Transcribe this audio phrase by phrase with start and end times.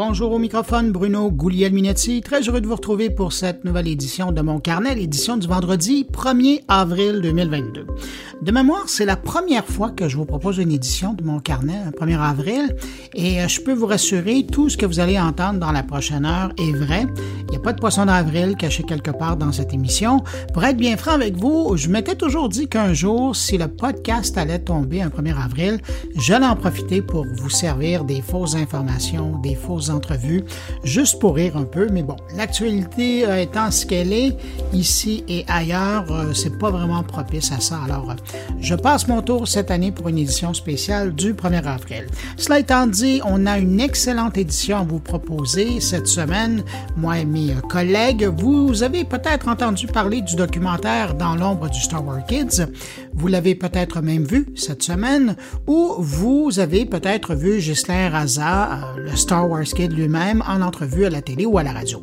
[0.00, 2.20] Bonjour au microphone, Bruno Gouliel-Minetti.
[2.20, 6.06] Très heureux de vous retrouver pour cette nouvelle édition de mon carnet, l'édition du vendredi
[6.12, 7.84] 1er avril 2022.
[8.40, 11.80] De mémoire, c'est la première fois que je vous propose une édition de mon carnet,
[11.84, 12.76] le 1er avril,
[13.16, 16.24] et euh, je peux vous rassurer, tout ce que vous allez entendre dans la prochaine
[16.24, 17.04] heure est vrai.
[17.48, 20.22] Il n'y a pas de poisson d'avril caché quelque part dans cette émission.
[20.54, 24.38] Pour être bien franc avec vous, je m'étais toujours dit qu'un jour, si le podcast
[24.38, 25.80] allait tomber un 1er avril,
[26.14, 30.44] j'allais en profiter pour vous servir des fausses informations, des fausses entrevues,
[30.84, 31.88] juste pour rire un peu.
[31.90, 34.36] Mais bon, l'actualité euh, étant ce qu'elle est,
[34.72, 37.78] ici et ailleurs, euh, c'est pas vraiment propice à ça.
[37.84, 38.14] Alors,
[38.60, 42.06] je passe mon tour cette année pour une édition spéciale du 1er avril.
[42.36, 46.62] Cela étant dit, on a une excellente édition à vous proposer cette semaine,
[46.96, 48.24] moi et mes collègues.
[48.24, 52.66] Vous avez peut-être entendu parler du documentaire Dans l'ombre du Star Wars Kids.
[53.18, 55.34] Vous l'avez peut-être même vu cette semaine,
[55.66, 61.04] ou vous avez peut-être vu Ghislain Raza, euh, le Star Wars Kid lui-même, en entrevue
[61.04, 62.00] à la télé ou à la radio.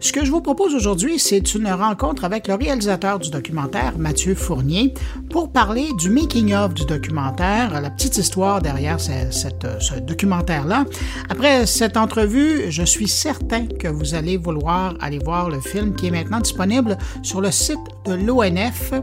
[0.00, 4.34] Ce que je vous propose aujourd'hui, c'est une rencontre avec le réalisateur du documentaire, Mathieu
[4.34, 4.92] Fournier,
[5.30, 10.84] pour parler du making-of du documentaire, la petite histoire derrière ce, documentaire-là.
[11.28, 16.08] Après cette entrevue, je suis certain que vous allez vouloir aller voir le film qui
[16.08, 18.94] est maintenant disponible sur le site de l'ONF,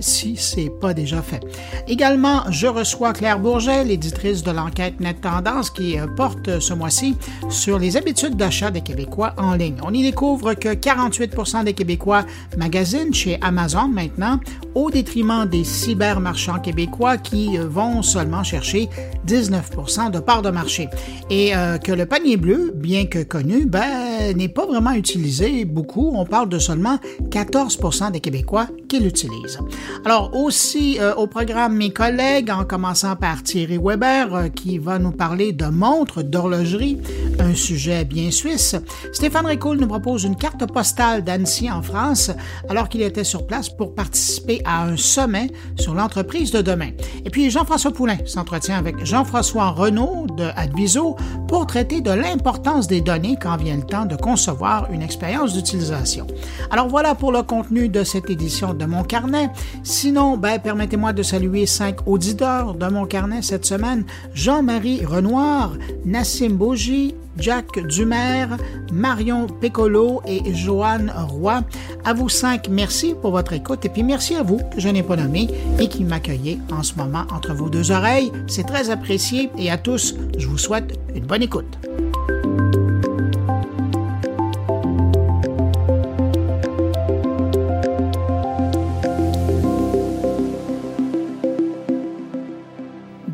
[0.00, 1.42] si c'est pas déjà fait.
[1.86, 7.16] Également, je reçois Claire Bourget, l'éditrice de l'enquête Net Tendance, qui euh, porte ce mois-ci
[7.48, 9.76] sur les habitudes d'achat des Québécois en ligne.
[9.82, 12.24] On y découvre que 48% des Québécois
[12.56, 14.40] magasinent chez Amazon maintenant,
[14.74, 18.88] au détriment des cybermarchands québécois qui euh, vont seulement chercher
[19.26, 20.88] 19% de part de marché.
[21.30, 26.12] Et euh, que le panier bleu, bien que connu, ben, n'est pas vraiment utilisé beaucoup.
[26.14, 26.98] On parle de seulement
[27.30, 29.58] 14% des Québécois qui l'utilisent.
[30.04, 35.12] Alors aussi euh, au programme mes collègues, en commençant par Thierry Weber, qui va nous
[35.12, 36.98] parler de montres d'horlogerie,
[37.38, 38.74] un sujet bien suisse.
[39.12, 42.30] Stéphane Ricoul nous propose une carte postale d'Annecy en France,
[42.68, 46.90] alors qu'il était sur place pour participer à un sommet sur l'entreprise de demain.
[47.24, 53.00] Et puis Jean-François Poulain s'entretient avec Jean-François Renaud de Adviso pour traiter de l'importance des
[53.00, 56.26] données quand vient le temps de concevoir une expérience d'utilisation.
[56.70, 59.50] Alors voilà pour le contenu de cette édition de mon carnet.
[59.82, 64.04] Sinon, ben, permettez-moi de saluer cinq auditeurs de mon carnet cette semaine.
[64.32, 65.72] Jean-Marie Renoir,
[66.04, 68.46] Nassim Bougie, Jack Dumer,
[68.92, 71.62] Marion Pécolo et Joanne Roy.
[72.04, 75.02] À vous cinq, merci pour votre écoute et puis merci à vous que je n'ai
[75.02, 75.48] pas nommé
[75.80, 78.30] et qui m'accueillez en ce moment entre vos deux oreilles.
[78.46, 81.76] C'est très apprécié et à tous, je vous souhaite une bonne écoute.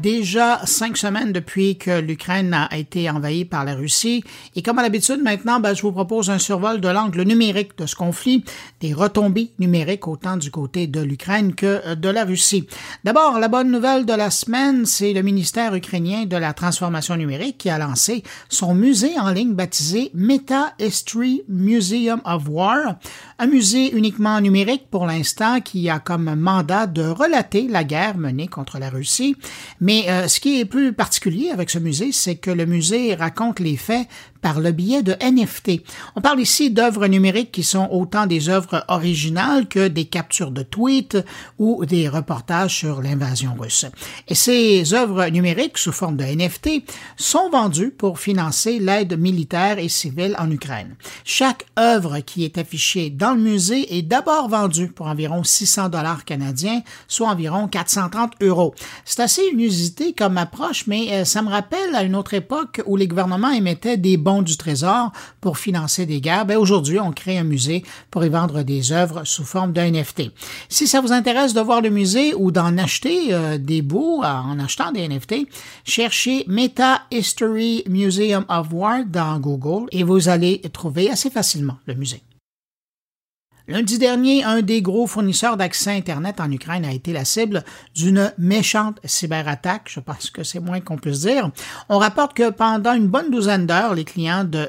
[0.04, 0.13] des
[0.66, 4.22] cinq semaines depuis que l'Ukraine a été envahie par la Russie.
[4.54, 7.86] Et comme à l'habitude, maintenant, ben, je vous propose un survol de l'angle numérique de
[7.86, 8.44] ce conflit,
[8.80, 12.66] des retombées numériques autant du côté de l'Ukraine que de la Russie.
[13.02, 17.58] D'abord, la bonne nouvelle de la semaine, c'est le ministère ukrainien de la transformation numérique
[17.58, 22.96] qui a lancé son musée en ligne baptisé Meta History Museum of War,
[23.38, 28.48] un musée uniquement numérique pour l'instant qui a comme mandat de relater la guerre menée
[28.48, 29.36] contre la Russie,
[29.80, 33.14] mais mais euh, ce qui est plus particulier avec ce musée, c'est que le musée
[33.14, 34.06] raconte les faits
[34.44, 35.80] par le biais de NFT.
[36.16, 40.62] On parle ici d'œuvres numériques qui sont autant des œuvres originales que des captures de
[40.62, 41.16] tweets
[41.58, 43.86] ou des reportages sur l'invasion russe.
[44.28, 46.84] Et ces œuvres numériques sous forme de NFT
[47.16, 50.94] sont vendues pour financer l'aide militaire et civile en Ukraine.
[51.24, 56.26] Chaque œuvre qui est affichée dans le musée est d'abord vendue pour environ 600 dollars
[56.26, 58.74] canadiens, soit environ 430 euros.
[59.06, 62.98] C'est assez inusité comme approche, mais euh, ça me rappelle à une autre époque où
[62.98, 67.38] les gouvernements émettaient des bons du Trésor pour financer des guerres, ben aujourd'hui, on crée
[67.38, 70.30] un musée pour y vendre des œuvres sous forme d'un NFT.
[70.68, 74.58] Si ça vous intéresse de voir le musée ou d'en acheter euh, des bouts en
[74.58, 75.46] achetant des NFT,
[75.84, 81.94] cherchez Meta History Museum of War dans Google et vous allez trouver assez facilement le
[81.94, 82.22] musée.
[83.66, 87.64] Lundi dernier, un des gros fournisseurs d'accès Internet en Ukraine a été la cible
[87.94, 89.84] d'une méchante cyberattaque.
[89.86, 91.50] Je pense que c'est moins qu'on puisse dire.
[91.88, 94.68] On rapporte que pendant une bonne douzaine d'heures, les clients de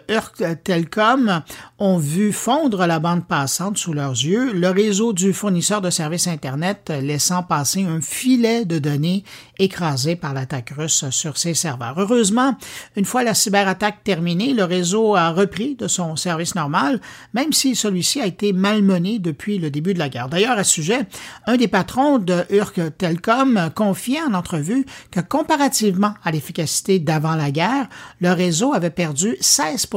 [0.63, 1.41] Telecom
[1.77, 6.27] ont vu fondre la bande passante sous leurs yeux, le réseau du fournisseur de services
[6.27, 9.25] Internet laissant passer un filet de données
[9.57, 11.95] écrasé par l'attaque russe sur ses serveurs.
[11.97, 12.55] Heureusement,
[12.95, 17.01] une fois la cyberattaque terminée, le réseau a repris de son service normal,
[17.33, 20.29] même si celui-ci a été mal malmenée depuis le début de la guerre.
[20.29, 21.05] D'ailleurs, à ce sujet,
[21.45, 27.51] un des patrons de Urk Telcom confiait en entrevue que comparativement à l'efficacité d'avant la
[27.51, 27.87] guerre,
[28.19, 29.87] le réseau avait perdu 16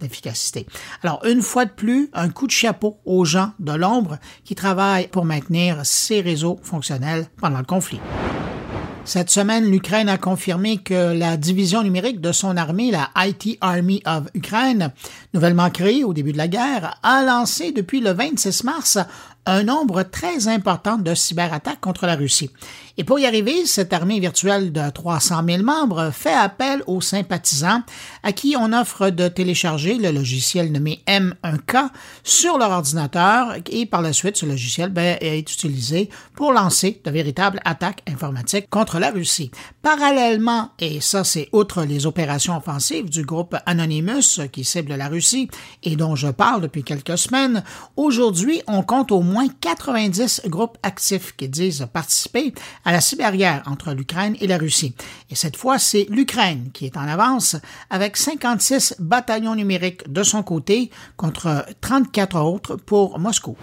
[0.00, 0.66] d'efficacité.
[1.02, 5.08] Alors, une fois de plus, un coup de chapeau aux gens de l'ombre qui travaillent
[5.08, 8.00] pour maintenir ces réseaux fonctionnels pendant le conflit.
[9.06, 14.02] Cette semaine, l'Ukraine a confirmé que la division numérique de son armée, la IT Army
[14.04, 14.90] of Ukraine,
[15.32, 18.98] nouvellement créée au début de la guerre, a lancé depuis le 26 mars
[19.46, 22.50] un nombre très important de cyberattaques contre la Russie.
[22.98, 27.82] Et pour y arriver, cette armée virtuelle de 300 000 membres fait appel aux sympathisants
[28.22, 31.90] à qui on offre de télécharger le logiciel nommé M1K
[32.24, 37.10] sur leur ordinateur et par la suite, ce logiciel ben, est utilisé pour lancer de
[37.10, 39.50] véritables attaques informatiques contre la Russie.
[39.82, 45.50] Parallèlement, et ça c'est outre les opérations offensives du groupe Anonymous qui cible la Russie
[45.82, 47.62] et dont je parle depuis quelques semaines,
[47.96, 52.54] aujourd'hui on compte au moins 90 groupes actifs qui disent participer
[52.86, 54.94] à la cyberguerre entre l'Ukraine et la Russie.
[55.28, 57.56] Et cette fois, c'est l'Ukraine qui est en avance
[57.90, 63.56] avec 56 bataillons numériques de son côté contre 34 autres pour Moscou.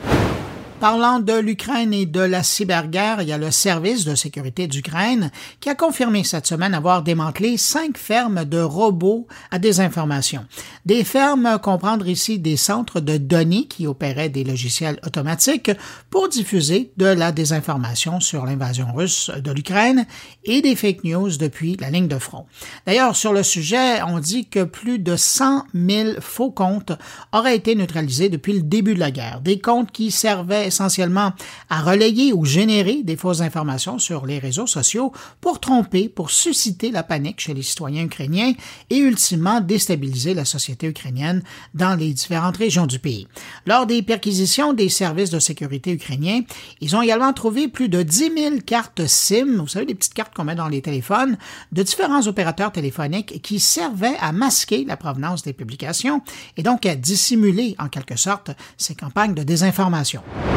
[0.83, 5.31] Parlant de l'Ukraine et de la cyberguerre, il y a le service de sécurité d'Ukraine
[5.61, 10.45] qui a confirmé cette semaine avoir démantelé cinq fermes de robots à désinformation.
[10.85, 15.71] Des fermes comprendre ici des centres de données qui opéraient des logiciels automatiques
[16.09, 20.05] pour diffuser de la désinformation sur l'invasion russe de l'Ukraine
[20.43, 22.45] et des fake news depuis la ligne de front.
[22.85, 26.91] D'ailleurs, sur le sujet, on dit que plus de 100 000 faux comptes
[27.31, 29.39] auraient été neutralisés depuis le début de la guerre.
[29.39, 31.33] Des comptes qui servaient essentiellement
[31.69, 36.89] à relayer ou générer des fausses informations sur les réseaux sociaux pour tromper, pour susciter
[36.89, 38.53] la panique chez les citoyens ukrainiens
[38.89, 41.43] et ultimement déstabiliser la société ukrainienne
[41.75, 43.27] dans les différentes régions du pays.
[43.67, 46.41] Lors des perquisitions des services de sécurité ukrainiens,
[46.81, 50.33] ils ont également trouvé plus de 10 000 cartes SIM, vous savez, les petites cartes
[50.33, 51.37] qu'on met dans les téléphones,
[51.71, 56.21] de différents opérateurs téléphoniques qui servaient à masquer la provenance des publications
[56.57, 60.23] et donc à dissimuler en quelque sorte ces campagnes de désinformation.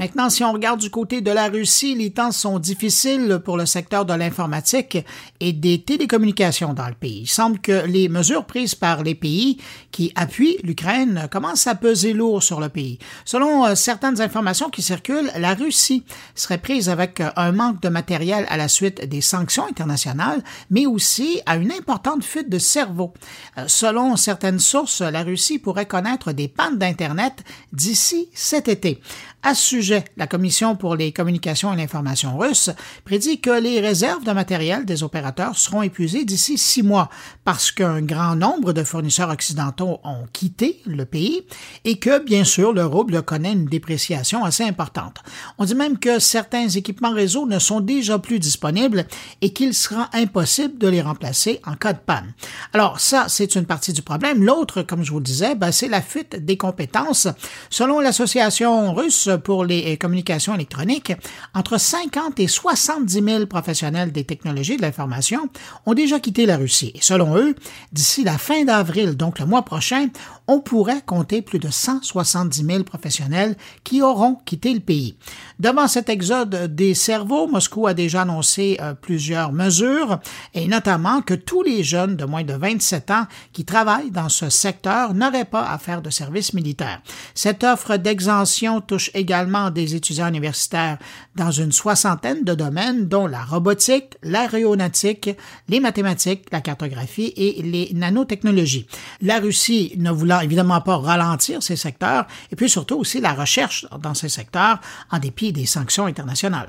[0.00, 3.64] Maintenant, si on regarde du côté de la Russie, les temps sont difficiles pour le
[3.64, 4.98] secteur de l'informatique
[5.38, 7.20] et des télécommunications dans le pays.
[7.22, 9.58] Il semble que les mesures prises par les pays
[9.92, 12.98] qui appuient l'Ukraine commencent à peser lourd sur le pays.
[13.24, 16.02] Selon euh, certaines informations qui circulent, la Russie
[16.34, 20.86] serait prise avec euh, un manque de matériel à la suite des sanctions internationales, mais
[20.86, 23.14] aussi à une importante fuite de cerveau.
[23.58, 29.00] Euh, selon certaines sources, la Russie pourrait connaître des pannes d'Internet d'ici cet été.
[29.46, 32.70] À ce sujet, la Commission pour les communications et l'information russe
[33.04, 37.10] prédit que les réserves de matériel des opérateurs seront épuisées d'ici six mois
[37.44, 41.42] parce qu'un grand nombre de fournisseurs occidentaux ont quitté le pays
[41.84, 45.18] et que, bien sûr, le rouble connaît une dépréciation assez importante.
[45.58, 49.04] On dit même que certains équipements réseau ne sont déjà plus disponibles
[49.42, 52.32] et qu'il sera impossible de les remplacer en cas de panne.
[52.72, 54.42] Alors ça, c'est une partie du problème.
[54.42, 57.28] L'autre, comme je vous le disais, ben, c'est la fuite des compétences.
[57.68, 61.12] Selon l'association russe pour les euh, communications électroniques,
[61.54, 65.48] entre 50 et 70 000 professionnels des technologies de l'information
[65.86, 66.92] ont déjà quitté la Russie.
[66.94, 67.54] Et selon eux,
[67.92, 70.08] d'ici la fin d'avril, donc le mois prochain,
[70.46, 75.16] on pourrait compter plus de 170 000 professionnels qui auront quitté le pays.
[75.58, 80.20] Devant cet exode des cerveaux, Moscou a déjà annoncé euh, plusieurs mesures,
[80.52, 84.50] et notamment que tous les jeunes de moins de 27 ans qui travaillent dans ce
[84.50, 87.00] secteur n'auraient pas à faire de service militaire.
[87.34, 90.98] Cette offre d'exemption touche également des étudiants universitaires
[91.36, 95.30] dans une soixantaine de domaines, dont la robotique, l'aéronautique,
[95.68, 98.86] les mathématiques, la cartographie et les nanotechnologies.
[99.20, 103.86] La Russie ne voulant évidemment pas ralentir ces secteurs, et puis surtout aussi la recherche
[104.00, 104.78] dans ces secteurs
[105.10, 106.68] en dépit des sanctions internationales.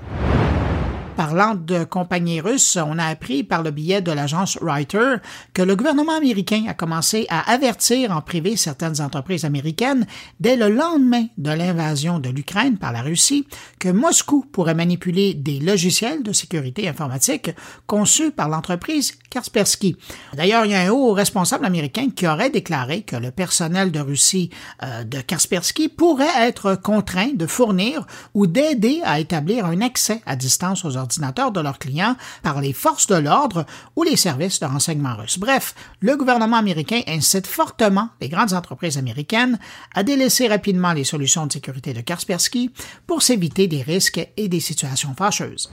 [1.16, 5.22] Parlant de compagnies russes, on a appris par le biais de l'agence Reuters
[5.54, 10.06] que le gouvernement américain a commencé à avertir en privé certaines entreprises américaines
[10.42, 13.48] dès le lendemain de l'invasion de l'Ukraine par la Russie
[13.80, 17.52] que Moscou pourrait manipuler des logiciels de sécurité informatique
[17.88, 19.96] conçus par l'entreprise Kaspersky.
[20.34, 24.02] D'ailleurs, il y a un haut responsable américain qui aurait déclaré que le personnel de
[24.02, 24.50] Russie
[24.84, 30.36] euh, de Kaspersky pourrait être contraint de fournir ou d'aider à établir un accès à
[30.36, 35.16] distance aux de leurs clients par les forces de l'ordre ou les services de renseignement
[35.16, 35.40] russes.
[35.40, 39.60] Bref, le gouvernement américain incite fortement les grandes entreprises américaines
[39.94, 42.72] à délaisser rapidement les solutions de sécurité de Kaspersky
[43.08, 45.72] pour s'éviter des risques et des situations fâcheuses.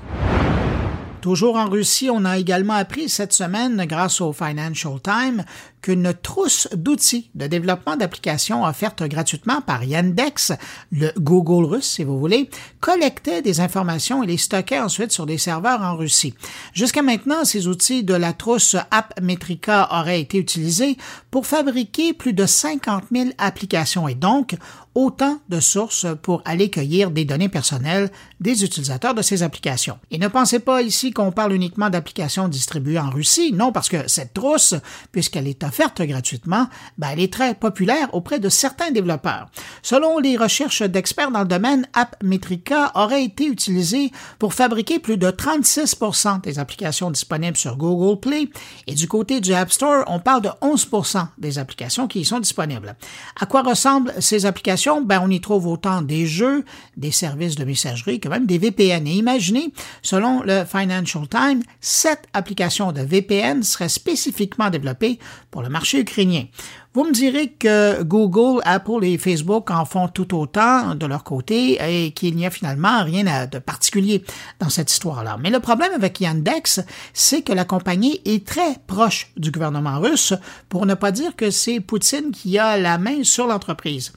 [1.23, 5.45] Toujours en Russie, on a également appris cette semaine, grâce au Financial Times,
[5.81, 10.52] qu'une trousse d'outils de développement d'applications offertes gratuitement par Yandex,
[10.91, 12.50] le Google russe si vous voulez,
[12.81, 16.35] collectait des informations et les stockait ensuite sur des serveurs en Russie.
[16.75, 20.97] Jusqu'à maintenant, ces outils de la trousse AppMetrica auraient été utilisés
[21.31, 24.57] pour fabriquer plus de 50 000 applications et donc
[24.95, 29.99] autant de sources pour aller cueillir des données personnelles des utilisateurs de ces applications.
[30.11, 34.09] Et ne pensez pas ici qu'on parle uniquement d'applications distribuées en Russie, non, parce que
[34.09, 34.75] cette trousse,
[35.13, 36.67] puisqu'elle est offerte gratuitement,
[36.99, 39.49] ben, elle est très populaire auprès de certains développeurs.
[39.83, 45.31] Selon les recherches d'experts dans le domaine, AppMetrica aurait été utilisée pour fabriquer plus de
[45.31, 48.49] 36% des applications disponibles sur Google Play,
[48.87, 52.41] et du côté du App Store, on parle de 11% des applications qui y sont
[52.41, 52.97] disponibles.
[53.41, 56.65] À quoi ressemblent ces applications ben, on y trouve autant des jeux,
[56.97, 59.07] des services de messagerie que même des VPN.
[59.07, 59.73] Et imaginez,
[60.03, 65.19] selon le Financial Times, sept applications de VPN seraient spécifiquement développées
[65.51, 66.45] pour le marché ukrainien.
[66.95, 71.79] Vous me direz que Google, Apple et Facebook en font tout autant de leur côté
[71.81, 74.23] et qu'il n'y a finalement rien de particulier
[74.59, 75.39] dans cette histoire-là.
[75.41, 76.81] Mais le problème avec Yandex,
[77.15, 80.35] c'est que la compagnie est très proche du gouvernement russe,
[80.69, 84.13] pour ne pas dire que c'est Poutine qui a la main sur l'entreprise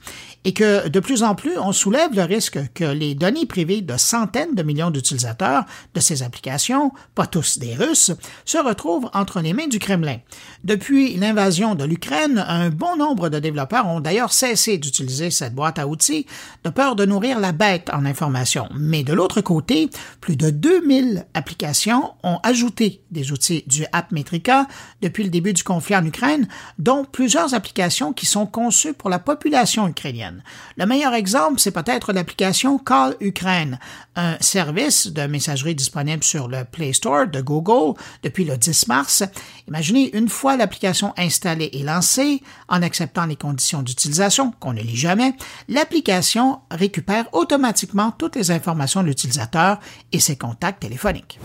[0.46, 3.96] et que de plus en plus, on soulève le risque que les données privées de
[3.96, 8.12] centaines de millions d'utilisateurs de ces applications, pas tous des Russes,
[8.44, 10.18] se retrouvent entre les mains du Kremlin.
[10.62, 15.86] Depuis l'invasion de l'Ukraine, bon nombre de développeurs ont d'ailleurs cessé d'utiliser cette boîte à
[15.86, 16.26] outils
[16.64, 18.68] de peur de nourrir la bête en information.
[18.74, 24.66] Mais de l'autre côté, plus de 2000 applications ont ajouté des outils du AppMetrica
[25.02, 29.18] depuis le début du conflit en Ukraine, dont plusieurs applications qui sont conçues pour la
[29.18, 30.42] population ukrainienne.
[30.76, 33.78] Le meilleur exemple, c'est peut-être l'application Call Ukraine,
[34.16, 39.22] un service de messagerie disponible sur le Play Store de Google depuis le 10 mars.
[39.68, 44.96] Imaginez, une fois l'application installée et lancée, en acceptant les conditions d'utilisation, qu'on ne lit
[44.96, 45.34] jamais,
[45.68, 49.78] l'application récupère automatiquement toutes les informations de l'utilisateur
[50.12, 51.38] et ses contacts téléphoniques.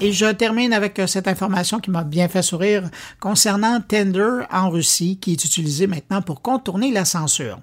[0.00, 4.70] Et je termine avec euh, cette information qui m'a bien fait sourire concernant Tender en
[4.70, 7.58] Russie, qui est utilisé maintenant pour contourner la censure.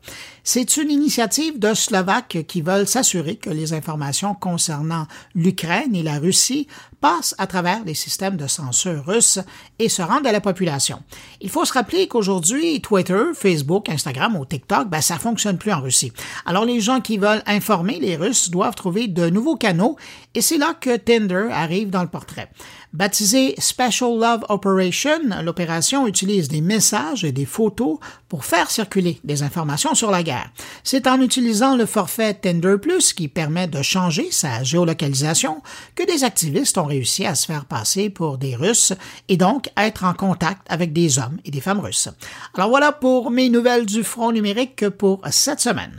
[0.48, 6.20] C'est une initiative de Slovaques qui veulent s'assurer que les informations concernant l'Ukraine et la
[6.20, 6.68] Russie
[7.02, 9.40] passent à travers les systèmes de censure russes
[9.80, 11.02] et se rendent à la population.
[11.42, 15.82] Il faut se rappeler qu'aujourd'hui, Twitter, Facebook, Instagram ou TikTok, ben, ça fonctionne plus en
[15.82, 16.12] Russie.
[16.46, 19.98] Alors les gens qui veulent informer les Russes doivent trouver de nouveaux canaux
[20.36, 22.52] et c'est là que Tinder arrive dans le portrait.
[22.96, 27.98] Baptisée Special Love Operation, l'opération utilise des messages et des photos
[28.30, 30.50] pour faire circuler des informations sur la guerre.
[30.82, 35.62] C'est en utilisant le forfait Tender Plus qui permet de changer sa géolocalisation
[35.96, 38.94] que des activistes ont réussi à se faire passer pour des Russes
[39.28, 42.08] et donc être en contact avec des hommes et des femmes russes.
[42.54, 45.92] Alors voilà pour mes nouvelles du front numérique pour cette semaine.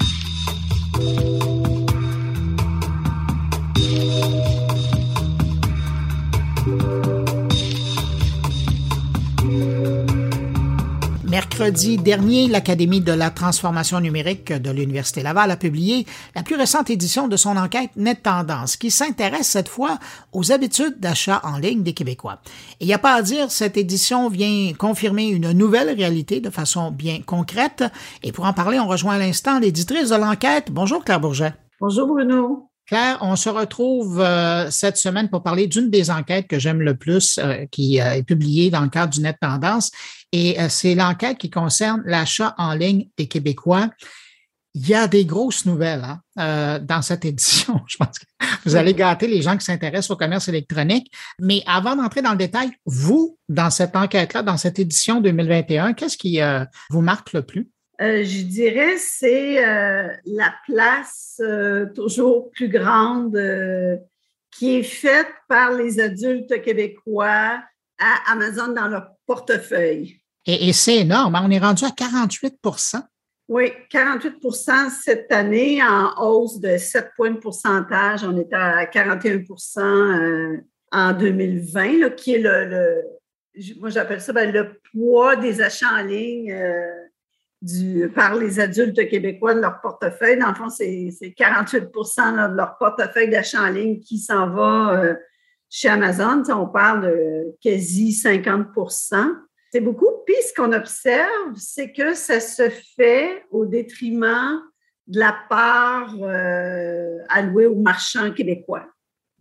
[11.58, 16.90] Mercredi dernier, l'Académie de la transformation numérique de l'Université Laval a publié la plus récente
[16.90, 19.98] édition de son enquête Net Tendance, qui s'intéresse cette fois
[20.34, 22.40] aux habitudes d'achat en ligne des Québécois.
[22.72, 26.50] Et il n'y a pas à dire, cette édition vient confirmer une nouvelle réalité de
[26.50, 27.84] façon bien concrète.
[28.22, 30.70] Et pour en parler, on rejoint à l'instant l'éditrice de l'enquête.
[30.70, 31.54] Bonjour Claire Bourget.
[31.80, 32.68] Bonjour Bruno.
[32.86, 36.96] Claire, on se retrouve euh, cette semaine pour parler d'une des enquêtes que j'aime le
[36.96, 39.90] plus, euh, qui euh, est publiée dans le cadre du Net Tendance,
[40.36, 43.90] et c'est l'enquête qui concerne l'achat en ligne des Québécois.
[44.74, 46.04] Il y a des grosses nouvelles
[46.36, 47.80] hein, dans cette édition.
[47.86, 48.26] Je pense que
[48.64, 51.10] vous allez gâter les gens qui s'intéressent au commerce électronique.
[51.40, 56.18] Mais avant d'entrer dans le détail, vous, dans cette enquête-là, dans cette édition 2021, qu'est-ce
[56.18, 56.40] qui
[56.90, 57.70] vous marque le plus?
[58.00, 63.38] Euh, je dirais, c'est euh, la place euh, toujours plus grande
[64.50, 67.62] qui est faite par les adultes québécois
[67.98, 70.20] à Amazon dans leur portefeuille.
[70.46, 71.34] Et, c'est énorme.
[71.34, 71.42] Hein?
[71.44, 73.02] On est rendu à 48%
[73.48, 78.24] Oui, 48% cette année, en hausse de 7 points de pourcentage.
[78.24, 80.60] On est à 41%
[80.92, 83.02] en 2020, qui est le,
[83.78, 86.54] moi j'appelle ça ben, le poids des achats en ligne
[88.14, 90.38] par les adultes québécois de leur portefeuille.
[90.38, 95.14] Dans le fond, c'est 48% de leur portefeuille d'achat en ligne qui s'en va euh,
[95.68, 96.42] chez Amazon.
[96.50, 98.68] on parle de quasi 50
[99.72, 100.08] C'est beaucoup.
[100.24, 104.62] Puis, ce qu'on observe, c'est que ça se fait au détriment
[105.06, 108.86] de la part euh, allouée aux marchands québécois.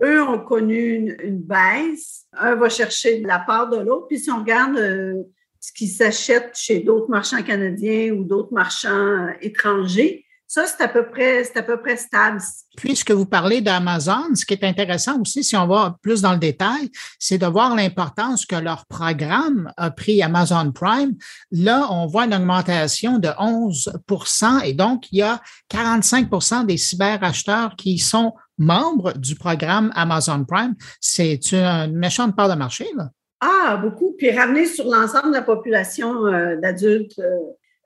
[0.03, 2.25] eux ont connu une, baisse.
[2.33, 4.07] Un va chercher la part de l'autre.
[4.07, 5.23] Puis si on regarde euh,
[5.59, 11.07] ce qui s'achète chez d'autres marchands canadiens ou d'autres marchands étrangers, ça, c'est à peu
[11.07, 12.39] près, c'est à peu près stable.
[12.77, 16.37] Puisque vous parlez d'Amazon, ce qui est intéressant aussi, si on va plus dans le
[16.37, 21.15] détail, c'est de voir l'importance que leur programme a pris Amazon Prime.
[21.51, 27.75] Là, on voit une augmentation de 11% et donc il y a 45% des cyberacheteurs
[27.75, 30.75] qui sont membres du programme Amazon Prime.
[31.01, 33.09] C'est une méchante part de marché, là.
[33.41, 34.15] Ah, beaucoup.
[34.17, 37.37] Puis ramener sur l'ensemble de la population euh, d'adultes euh,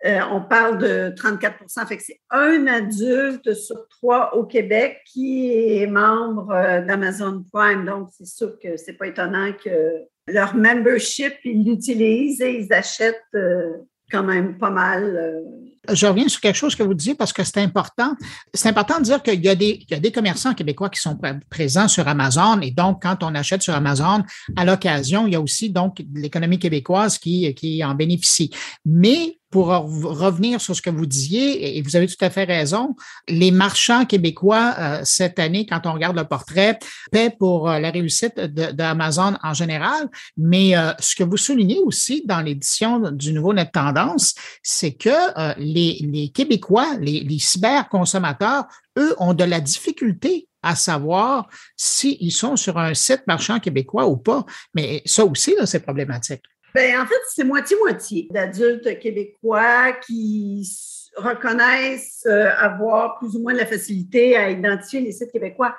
[0.05, 5.51] euh, on parle de 34% fait que c'est un adulte sur trois au Québec qui
[5.51, 7.85] est membre euh, d'Amazon Prime.
[7.85, 9.95] Donc, c'est sûr que c'est pas étonnant que
[10.27, 13.73] leur membership, ils l'utilisent et ils achètent euh,
[14.09, 15.43] quand même pas mal.
[15.91, 18.15] Je reviens sur quelque chose que vous disiez parce que c'est important.
[18.53, 21.17] C'est important de dire qu'il y, a des, commerçants québécois qui sont
[21.49, 24.23] présents sur Amazon et donc quand on achète sur Amazon,
[24.55, 28.51] à l'occasion, il y a aussi donc l'économie québécoise qui, qui en bénéficie.
[28.85, 32.95] Mais pour revenir sur ce que vous disiez, et vous avez tout à fait raison,
[33.27, 36.77] les marchands québécois euh, cette année, quand on regarde le portrait,
[37.11, 40.09] paient pour euh, la réussite d'Amazon en général.
[40.37, 45.09] Mais euh, ce que vous soulignez aussi dans l'édition du nouveau Net Tendance, c'est que
[45.57, 48.65] les, Québécois, les, les cyberconsommateurs,
[48.97, 54.17] eux, ont de la difficulté à savoir s'ils sont sur un site marchand québécois ou
[54.17, 54.45] pas.
[54.73, 56.43] Mais ça aussi, c'est problématique.
[56.75, 60.69] Bien, en fait, c'est moitié-moitié d'adultes québécois qui
[61.15, 65.75] reconnaissent euh, avoir plus ou moins de la facilité à identifier les sites québécois.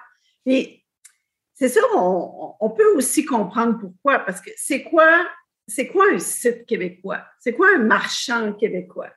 [0.47, 0.83] Et
[1.55, 5.27] c'est sûr, on, peut aussi comprendre pourquoi, parce que c'est quoi,
[5.69, 7.23] c'est quoi un site québécois?
[7.39, 9.11] C'est quoi un marchand québécois?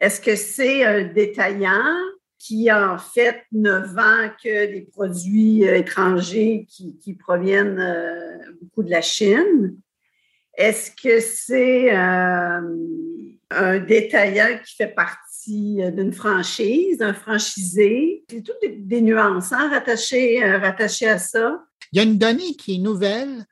[0.00, 1.94] Est-ce que c'est un détaillant
[2.38, 8.90] qui en fait ne vend que des produits euh, étrangers qui, proviennent euh, beaucoup de
[8.90, 9.78] la Chine?
[10.56, 12.60] Est-ce que c'est euh,
[13.50, 18.24] un détaillant qui fait partie euh, d'une franchise, un franchisé?
[18.30, 21.58] C'est toutes des, nuances hein, rattachées, euh, rattachées, à ça.
[21.92, 23.44] Il y a une donnée qui est nouvelle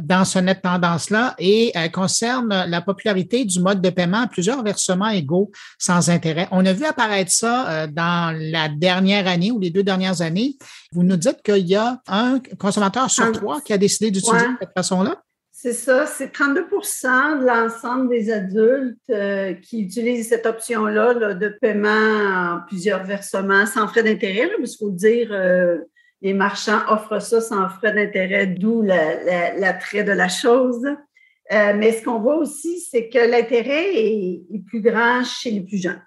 [0.00, 4.62] dans ce net tendance-là et elle concerne la popularité du mode de paiement à plusieurs
[4.64, 6.48] versements égaux sans intérêt.
[6.50, 10.56] On a vu apparaître ça dans la dernière année ou les deux dernières années.
[10.92, 14.74] Vous nous dites qu'il y a un consommateur sur trois qui a décidé d'utiliser cette
[14.74, 15.22] façon-là?
[15.60, 21.88] C'est ça, c'est 32% de l'ensemble des adultes euh, qui utilisent cette option-là de paiement
[21.88, 25.78] en plusieurs versements sans frais d'intérêt, parce qu'il faut dire, euh,
[26.22, 30.86] les marchands offrent ça sans frais d'intérêt, d'où l'attrait de la chose.
[30.86, 35.82] Euh, mais ce qu'on voit aussi, c'est que l'intérêt est, plus grand chez les plus
[35.82, 36.04] jeunes.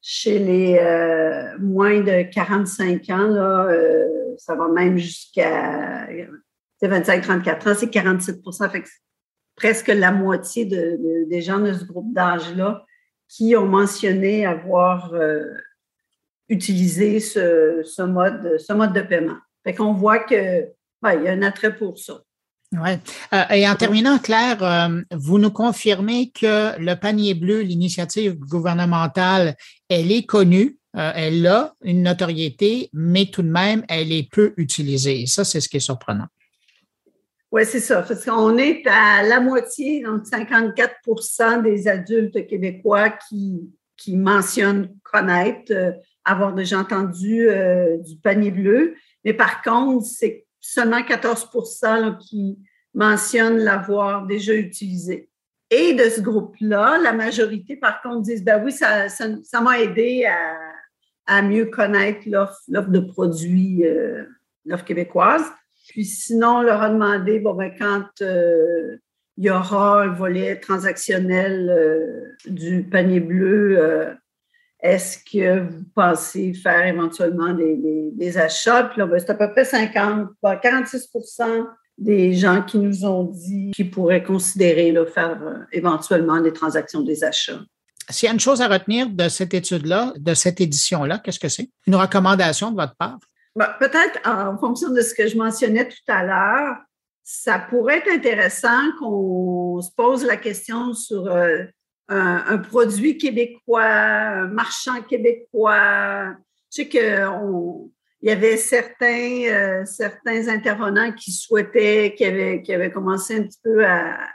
[0.00, 0.80] Chez les
[1.60, 3.68] moins de 45 ans,
[4.38, 6.06] ça va même jusqu'à
[6.88, 8.84] 25-34 ans, c'est 47 fait
[9.56, 12.84] presque la moitié des gens de ce groupe d'âge-là
[13.28, 15.44] qui ont mentionné avoir euh,
[16.48, 19.38] utilisé ce, mode, ce mode de paiement.
[19.64, 20.70] Fait qu'on voit qu'il
[21.02, 22.20] y a un attrait pour ça.
[22.72, 22.90] Oui.
[23.32, 29.54] Euh, et en terminant, Claire, euh, vous nous confirmez que le panier bleu, l'initiative gouvernementale,
[29.88, 35.26] elle est connue, elle a une notoriété, mais tout de même, elle est peu utilisée.
[35.26, 36.28] ça, c'est ce qui est surprenant.
[37.54, 38.02] Oui, c'est ça.
[38.02, 43.70] Parce qu'on est à la moitié, donc 54% des adultes québécois qui,
[44.08, 45.92] mentionnent connaître, euh,
[46.24, 48.96] avoir déjà entendu euh, du panier bleu.
[49.24, 52.58] Mais par contre, c'est seulement 14% qui
[52.92, 55.30] mentionnent l'avoir déjà utilisé.
[55.70, 60.24] Et de ce groupe-là, la majorité, par contre, disent, ben oui, ça, ça, m'a aidé
[60.24, 64.24] à, à, mieux connaître l'offre de produits, euh,
[64.64, 65.44] l'offre québécoise.
[65.88, 68.96] Puis sinon, on leur a demandé, bon, ben, quand euh,
[69.36, 74.14] il y aura un volet transactionnel euh, du panier bleu, euh,
[74.80, 78.84] est-ce que vous pensez faire éventuellement des, achats?
[78.84, 81.66] Puis là, ben, c'est à peu près 50, 46%
[81.96, 87.60] des gens qui nous ont dit qu'ils pourraient considérer faire éventuellement des transactions des achats.
[88.10, 91.48] S'il y a une chose à retenir de cette étude-là, de cette édition-là, qu'est-ce que
[91.48, 91.70] c'est?
[91.86, 93.18] Une recommandation de votre part?
[93.56, 96.76] Ben, peut-être en fonction de ce que je mentionnais tout à l'heure,
[97.22, 101.62] ça pourrait être intéressant qu'on se pose la question sur euh,
[102.08, 106.34] un, produit québécois, un marchand québécois.
[106.70, 107.26] Je sais qu'il
[108.22, 113.60] y avait certains, euh, certains intervenants qui souhaitaient, qui avaient, qui avaient commencé un petit
[113.62, 114.30] peu à,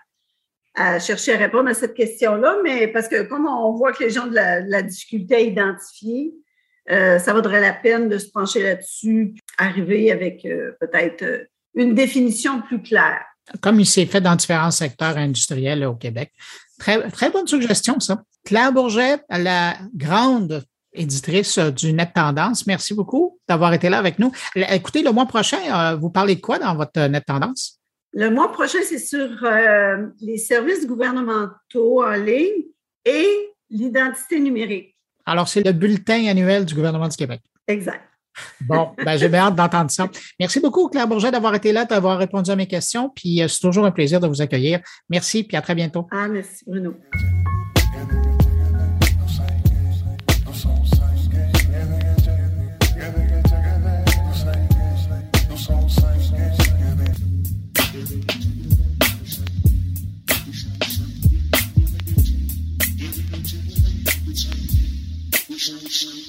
[1.00, 4.28] chercher à répondre à cette question-là, mais parce que comme on voit que les gens
[4.28, 6.34] de la, de la difficulté à identifier,
[6.90, 10.42] ça vaudrait la peine de se pencher là-dessus, arriver avec
[10.80, 13.24] peut-être une définition plus claire.
[13.62, 16.32] Comme il s'est fait dans différents secteurs industriels au Québec.
[16.80, 18.24] Très, très bonne suggestion, ça.
[18.46, 24.32] Claire Bourget, la grande éditrice du Net Tendance, merci beaucoup d'avoir été là avec nous.
[24.56, 27.80] Écoutez, le mois prochain, euh, vous parlez de quoi dans votre Net Tendance?
[28.14, 32.66] Le mois prochain, c'est sur euh, les services gouvernementaux en ligne
[33.06, 33.28] et
[33.70, 34.96] l'identité numérique.
[35.30, 37.40] Alors, c'est le bulletin annuel du gouvernement du Québec.
[37.68, 38.02] Exact.
[38.62, 40.10] Bon, ben, j'ai bien hâte d'entendre ça.
[40.40, 43.12] Merci beaucoup, Claire Bourget, d'avoir été là, d'avoir répondu à mes questions.
[43.16, 44.80] Puis euh, c'est toujours un plaisir de vous accueillir.
[45.08, 46.08] Merci, puis à très bientôt.
[46.12, 46.96] Ah, merci, Bruno.
[65.60, 66.29] 是是是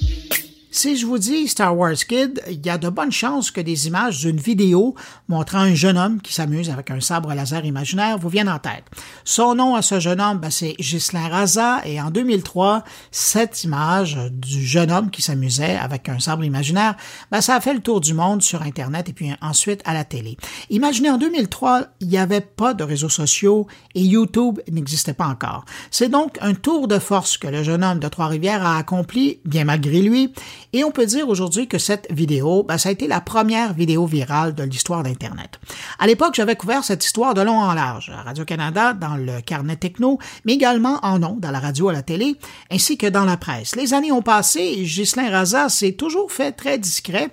[0.81, 3.85] Si je vous dis Star Wars Kid, il y a de bonnes chances que des
[3.85, 4.95] images d'une vidéo
[5.27, 8.85] montrant un jeune homme qui s'amuse avec un sabre laser imaginaire vous viennent en tête.
[9.23, 14.17] Son nom à ce jeune homme, ben, c'est Ghislain Raza, et en 2003, cette image
[14.31, 16.95] du jeune homme qui s'amusait avec un sabre imaginaire,
[17.29, 20.03] ben, ça a fait le tour du monde sur Internet et puis ensuite à la
[20.03, 20.35] télé.
[20.71, 25.63] Imaginez, en 2003, il n'y avait pas de réseaux sociaux et YouTube n'existait pas encore.
[25.91, 29.65] C'est donc un tour de force que le jeune homme de Trois-Rivières a accompli, bien
[29.65, 30.33] malgré lui,
[30.73, 34.05] et on peut dire aujourd'hui que cette vidéo, ben, ça a été la première vidéo
[34.05, 35.59] virale de l'histoire d'Internet.
[35.99, 39.75] À l'époque, j'avais couvert cette histoire de long en large, à Radio-Canada, dans le carnet
[39.75, 42.35] techno, mais également en nom, dans la radio à la télé,
[42.71, 43.75] ainsi que dans la presse.
[43.75, 47.29] Les années ont passé et Ghislain Raza s'est toujours fait très discret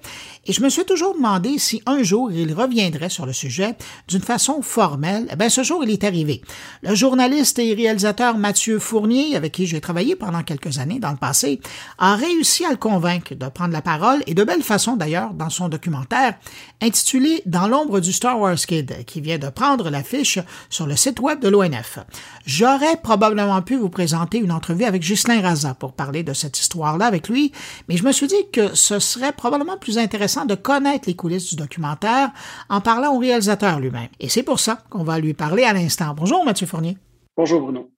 [0.49, 3.77] et je me suis toujours demandé si un jour il reviendrait sur le sujet
[4.09, 5.29] d'une façon formelle.
[5.31, 6.41] Eh bien, ce jour, il est arrivé.
[6.83, 11.19] Le journaliste et réalisateur Mathieu Fournier, avec qui j'ai travaillé pendant quelques années dans le
[11.19, 11.61] passé,
[11.99, 15.51] a réussi à le convaincre de prendre la parole et de belle façon d'ailleurs dans
[15.51, 16.39] son documentaire
[16.81, 20.39] intitulé Dans l'ombre du Star Wars Kid, qui vient de prendre l'affiche
[20.71, 21.99] sur le site web de l'ONF.
[22.47, 27.05] J'aurais probablement pu vous présenter une entrevue avec Ghislain Raza pour parler de cette histoire-là
[27.05, 27.53] avec lui,
[27.89, 31.51] mais je me suis dit que ce serait probablement plus intéressant de connaître les coulisses
[31.51, 32.31] du documentaire
[32.69, 34.09] en parlant au réalisateur lui-même.
[34.21, 36.15] Et c'est pour ça qu'on va lui parler à l'instant.
[36.15, 36.97] Bonjour Mathieu Fournier.
[37.37, 37.91] Bonjour Bruno.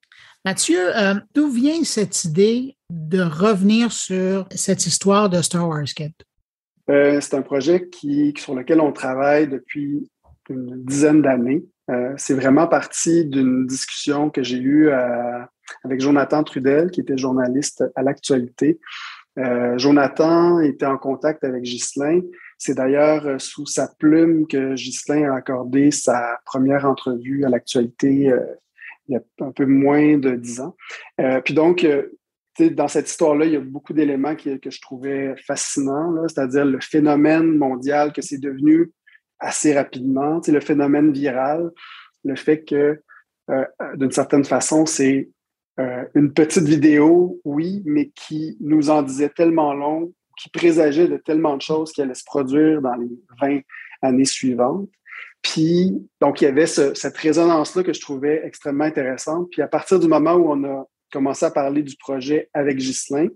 [0.44, 6.12] Mathieu, euh, d'où vient cette idée de revenir sur cette histoire de Star Wars Kid?
[6.88, 10.10] Euh, c'est un projet qui, sur lequel on travaille depuis
[10.48, 11.64] une dizaine d'années.
[11.90, 14.90] Euh, c'est vraiment parti d'une discussion que j'ai eue
[15.84, 18.80] avec Jonathan Trudel, qui était journaliste à l'actualité.
[19.76, 22.20] Jonathan était en contact avec Ghislain.
[22.58, 28.32] C'est d'ailleurs sous sa plume que Ghislain a accordé sa première entrevue à l'actualité
[29.10, 30.76] il y a un peu moins de dix ans.
[31.20, 32.08] Euh, puis donc, euh,
[32.58, 37.56] dans cette histoire-là, il y a beaucoup d'éléments que je trouvais fascinants, c'est-à-dire le phénomène
[37.56, 38.92] mondial que c'est devenu
[39.38, 41.70] assez rapidement, le phénomène viral,
[42.24, 43.00] le fait que,
[43.50, 43.64] euh,
[43.96, 45.30] d'une certaine façon, c'est
[46.14, 51.56] une petite vidéo, oui, mais qui nous en disait tellement long, qui présageait de tellement
[51.56, 53.60] de choses qui allaient se produire dans les 20
[54.02, 54.88] années suivantes.
[55.42, 59.48] Puis, donc, il y avait cette résonance-là que je trouvais extrêmement intéressante.
[59.50, 63.28] Puis, à partir du moment où on a commencé à parler du projet avec Ghislain,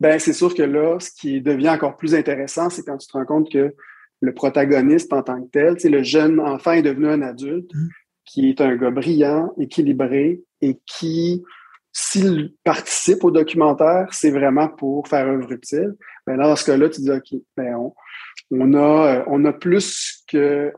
[0.00, 3.12] ben c'est sûr que là, ce qui devient encore plus intéressant, c'est quand tu te
[3.12, 3.72] rends compte que
[4.20, 7.88] le protagoniste en tant que tel, le jeune enfant est devenu un adulte mmh.
[8.24, 11.42] Qui est un gars brillant, équilibré et qui,
[11.92, 15.94] s'il participe au documentaire, c'est vraiment pour faire œuvre utile.
[16.26, 17.94] Ben dans ce cas-là, tu dis, OK, ben on,
[18.50, 20.72] on a, euh, on a plus que.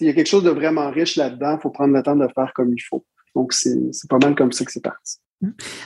[0.00, 1.56] il y a quelque chose de vraiment riche là-dedans.
[1.58, 3.04] Il faut prendre le temps de le faire comme il faut.
[3.34, 3.76] Donc, c'est
[4.08, 5.18] pas mal comme ça que c'est parti.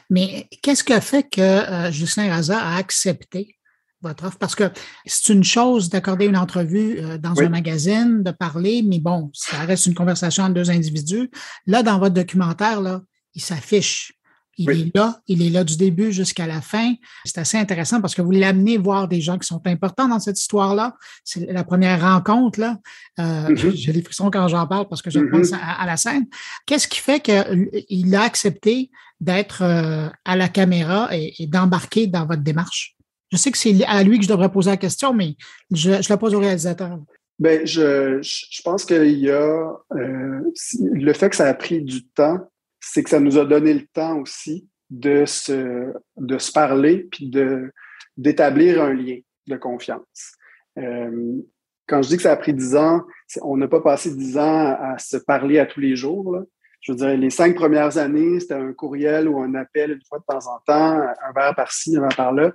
[0.08, 3.56] Mais qu'est-ce qui a fait que euh, Justin Raza a accepté
[4.02, 4.38] votre offre?
[4.38, 4.70] Parce que
[5.06, 9.58] c'est une chose d'accorder une entrevue euh, dans un magazine, de parler, mais bon, ça
[9.60, 11.30] reste une conversation entre deux individus.
[11.66, 13.02] Là, dans votre documentaire, là,
[13.34, 14.12] il s'affiche.
[14.60, 16.94] Il est là, il est là du début jusqu'à la fin.
[17.24, 20.38] C'est assez intéressant parce que vous l'amenez voir des gens qui sont importants dans cette
[20.38, 20.96] histoire-là.
[21.24, 22.76] C'est la première rencontre, là.
[23.18, 23.74] Euh, mm-hmm.
[23.74, 25.30] J'ai les frissons quand j'en parle parce que je mm-hmm.
[25.30, 26.26] pense à, la scène.
[26.66, 32.42] Qu'est-ce qui fait qu'il a accepté d'être euh, à la caméra et, d'embarquer dans votre
[32.42, 32.96] démarche?
[33.30, 35.36] Je sais que c'est à lui que je devrais poser la question, mais
[35.70, 36.98] je, la pose au réalisateur.
[37.38, 40.40] Bien, je, je pense qu'il y a euh,
[40.80, 42.38] le fait que ça a pris du temps
[42.80, 47.28] c'est que ça nous a donné le temps aussi de se, de se parler puis
[47.28, 47.70] de,
[48.16, 50.32] d'établir un lien de confiance.
[50.78, 51.36] Euh,
[51.86, 53.02] quand je dis que ça a pris dix ans,
[53.42, 56.38] on n'a pas passé dix ans à, se parler à tous les jours.
[56.80, 60.18] Je veux dire, les cinq premières années, c'était un courriel ou un appel une fois
[60.18, 62.52] de temps en temps, un verre par-ci, un verre par-là.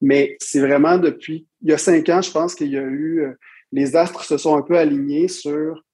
[0.00, 3.20] Mais c'est vraiment depuis, il y a cinq ans, je pense qu'il y a eu,
[3.20, 3.34] euh,
[3.70, 5.84] les astres se sont un peu alignés sur,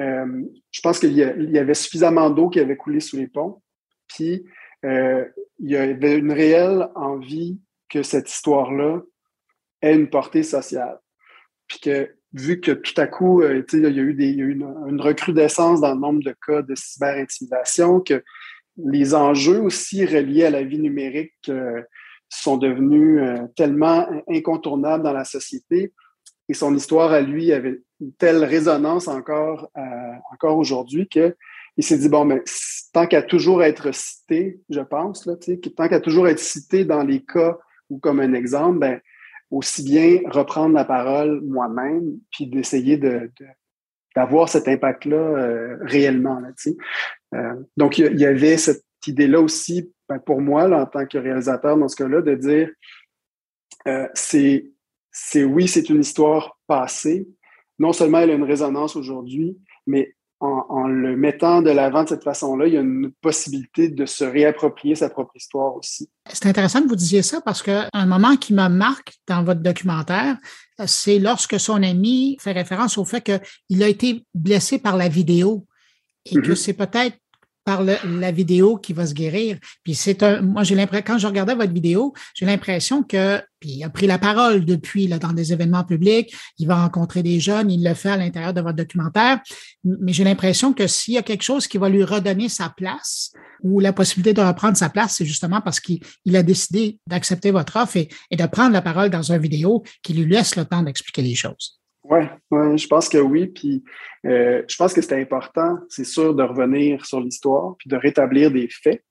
[0.00, 3.60] euh, je pense qu'il y, avait suffisamment d'eau qui avait coulé sous les ponts.
[4.06, 4.46] Puis,
[4.84, 5.24] euh,
[5.58, 9.02] il y avait une réelle envie que cette histoire-là
[9.82, 10.98] ait une portée sociale.
[11.66, 15.80] Puis que vu que tout à coup, euh, il y a eu, des, une, recrudescence
[15.80, 18.22] dans le nombre de cas de cyberintimidation, que
[18.76, 21.82] les enjeux aussi reliés à la vie numérique euh,
[22.28, 25.92] sont devenus euh, tellement incontournables dans la société.
[26.48, 29.70] Et son histoire à lui avait une telle résonance encore,
[30.32, 31.36] encore aujourd'hui que
[31.76, 32.42] il s'est dit, bon, mais
[32.92, 35.34] tant qu'à toujours être cité, je pense, là,
[35.76, 37.56] tant qu'à toujours être cité dans les cas
[37.88, 39.00] ou comme un exemple, ben,
[39.50, 43.30] aussi bien reprendre la parole moi-même, puis d'essayer de,
[44.14, 46.40] d'avoir cet impact-là euh, réellement.
[46.40, 46.50] Là,
[47.34, 51.76] euh, donc, il y, avait cette idée-là aussi, ben, pour moi, en tant que réalisateur
[51.76, 52.70] dans ce cas-là, de dire
[53.86, 54.70] euh, c'est,
[55.10, 57.28] c'est oui, c'est une histoire passée.
[57.78, 59.56] Non seulement elle a une résonance aujourd'hui,
[59.86, 64.06] mais en, le mettant de l'avant de cette façon-là, il y a une possibilité de
[64.06, 66.08] se réapproprier sa propre histoire aussi.
[66.32, 70.36] C'est intéressant que vous disiez ça parce qu'un moment qui me marque dans votre documentaire,
[70.86, 75.66] c'est lorsque son ami fait référence au fait qu'il a été blessé par la vidéo
[76.24, 76.54] et que mm-hmm.
[76.54, 77.16] c'est peut-être
[77.68, 79.58] par la vidéo qui va se guérir.
[79.84, 83.72] Puis c'est un, moi j'ai l'impression, quand je regardais votre vidéo, j'ai l'impression que, puis
[83.72, 87.40] il a pris la parole depuis là, dans des événements publics, il va rencontrer des
[87.40, 89.40] jeunes, il le fait à l'intérieur de votre documentaire,
[89.84, 93.32] mais j'ai l'impression que s'il y a quelque chose qui va lui redonner sa place
[93.62, 96.00] ou la possibilité de reprendre sa place, c'est justement parce qu'il
[96.34, 100.14] a décidé d'accepter votre offre et, et de prendre la parole dans une vidéo qui
[100.14, 101.77] lui laisse le temps d'expliquer les choses.
[102.10, 103.48] Oui, ouais, je pense que oui.
[103.48, 103.84] Puis
[104.26, 108.50] euh, je pense que c'est important, c'est sûr, de revenir sur l'histoire puis de rétablir
[108.50, 109.02] des faits.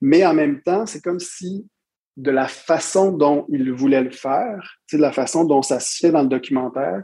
[0.00, 1.66] Mais en même temps, c'est comme si
[2.16, 6.10] de la façon dont il voulait le faire, de la façon dont ça se fait
[6.10, 7.02] dans le documentaire,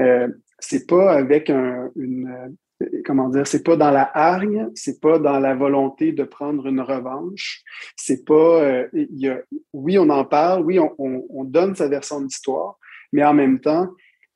[0.00, 2.56] euh, c'est pas avec un, une
[3.04, 6.80] comment dire, c'est pas dans la hargne, c'est pas dans la volonté de prendre une
[6.80, 7.62] revanche,
[7.96, 9.40] c'est pas, euh, y a,
[9.72, 12.78] oui, on en parle, oui, on, on, on donne sa version de l'histoire,
[13.12, 13.88] mais en même temps,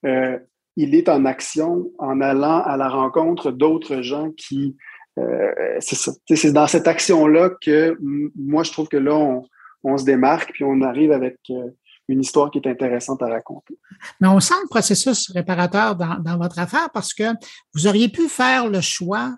[0.06, 0.38] euh,
[0.76, 4.76] il est en action en allant à la rencontre d'autres gens qui...
[5.18, 7.96] Euh, c'est dans cette action-là que
[8.36, 9.14] moi, je trouve que là,
[9.82, 11.70] on, se démarque, puis on arrive avec euh,
[12.08, 13.78] une histoire qui est intéressante à raconter.
[14.20, 17.24] Mais on sent le processus réparateur dans, dans, votre affaire parce que
[17.72, 19.34] vous auriez pu faire le choix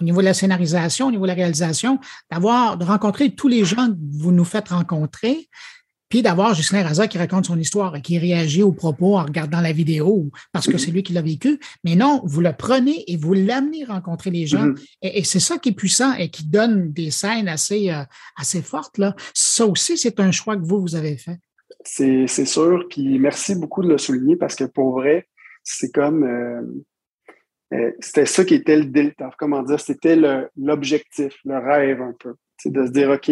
[0.00, 1.98] au niveau de la scénarisation, au niveau de la réalisation,
[2.30, 5.48] d'avoir, de rencontrer tous les gens que vous nous faites rencontrer,
[6.10, 9.60] puis d'avoir Justin Raza qui raconte son histoire et qui réagit aux propos en regardant
[9.60, 11.58] la vidéo parce que c'est lui qui l'a vécu.
[11.84, 14.66] Mais non, vous le prenez et vous l'amenez rencontrer les gens.
[14.66, 14.98] Mm-hmm.
[15.02, 18.02] Et, c'est ça qui est puissant et qui donne des scènes assez, euh,
[18.36, 18.98] assez fortes.
[18.98, 19.14] Là.
[19.34, 21.38] Ça aussi, c'est un choix que vous, vous avez fait.
[21.84, 22.86] C'est sûr.
[22.90, 25.28] Puis merci beaucoup de le souligner parce que pour vrai,
[25.62, 26.24] c'est comme.
[26.24, 26.62] Euh,
[27.72, 30.16] euh, c'était ça qui était le comment dire, c'était
[30.56, 32.34] l'objectif, le, rêve un peu.
[32.58, 33.30] C'est de se dire, OK,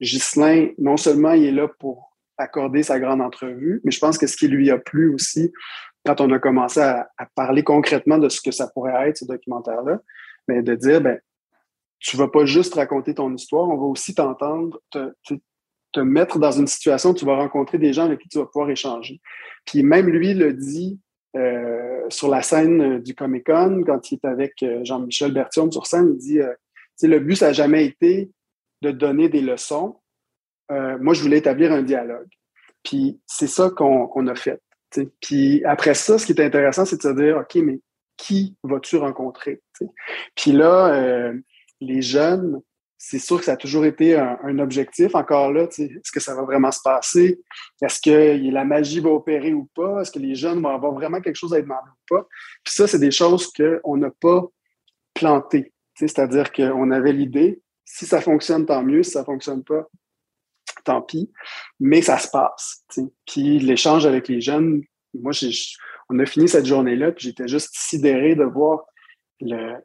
[0.00, 4.26] Ghislain, non seulement il est là pour accorder sa grande entrevue, mais je pense que
[4.26, 5.52] ce qui lui a plu aussi,
[6.04, 10.00] quand on a commencé à, parler concrètement de ce que ça pourrait être, ce documentaire-là,
[10.48, 11.18] mais de dire, ben,
[11.98, 16.66] tu vas pas juste raconter ton histoire, on va aussi t'entendre, te, mettre dans une
[16.66, 19.18] situation où tu vas rencontrer des gens avec qui tu vas pouvoir échanger.
[19.64, 21.00] Puis même lui le dit
[21.34, 25.86] euh, sur la scène du Comic Con, quand il est avec euh, Jean-Michel Bertium sur
[25.86, 26.52] scène, il dit, euh,
[27.02, 28.30] le but, ça n'a jamais été
[28.82, 30.00] de donner des leçons.
[30.70, 32.28] Euh, moi, je voulais établir un dialogue.
[32.82, 34.60] Puis c'est ça qu'on a fait.
[35.20, 37.80] Puis après ça, ce qui est intéressant, c'est de se dire, OK, mais
[38.16, 39.60] qui vas-tu rencontrer?
[40.34, 41.34] Puis là, euh,
[41.80, 42.60] les jeunes,
[42.96, 45.14] c'est sûr que ça a toujours été un, objectif.
[45.14, 47.40] Encore là, est-ce que ça va vraiment se passer?
[47.82, 50.00] Est-ce que la magie va opérer ou pas?
[50.00, 52.26] Est-ce que les jeunes vont avoir vraiment quelque chose à demander ou pas?
[52.64, 54.44] Puis ça, c'est des choses qu'on n'a pas
[55.12, 55.72] plantées.
[55.94, 59.02] C'est-à-dire qu'on avait l'idée, si ça fonctionne, tant mieux.
[59.02, 59.88] Si ça fonctionne pas,
[60.84, 61.30] tant pis.
[61.80, 62.84] Mais ça se passe.
[63.26, 64.82] Puis l'échange avec les jeunes,
[65.14, 65.32] moi,
[66.10, 68.84] on a fini cette journée-là, puis j'étais juste sidéré de voir
[69.40, 69.80] la,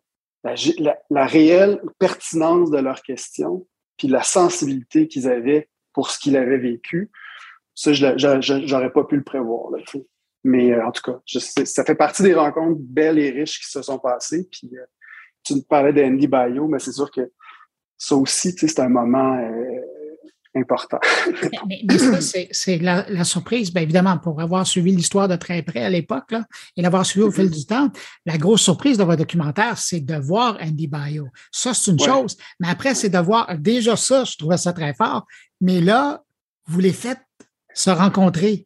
[1.26, 3.66] réelle pertinence de leurs questions,
[3.98, 7.12] puis la sensibilité qu'ils avaient pour ce qu'ils avaient vécu.
[7.76, 9.72] Ça, je n'aurais pas pu le prévoir.
[10.44, 11.20] Mais euh, en tout cas,
[11.66, 14.48] ça fait partie des rencontres belles et riches qui se sont passées.
[14.52, 14.86] Puis euh,
[15.44, 17.32] tu me parlais d'Andy Bayo, mais c'est sûr que
[18.02, 20.98] ça aussi, c'est un moment euh, important.
[21.68, 23.72] mais, ça, c'est la, surprise.
[23.72, 26.34] Bien évidemment, pour avoir suivi l'histoire de très près à l'époque
[26.76, 27.60] et l'avoir suivi au fil mm-hmm.
[27.60, 27.92] du temps,
[28.26, 31.28] la grosse surprise de votre documentaire, c'est de voir Andy Bio.
[31.52, 32.38] Ça, c'est une chose.
[32.60, 35.28] Mais après, c'est de voir déjà ça, je trouvais ça très fort.
[35.62, 36.24] Mais là,
[36.66, 37.22] vous les faites
[37.76, 38.66] se rencontrer.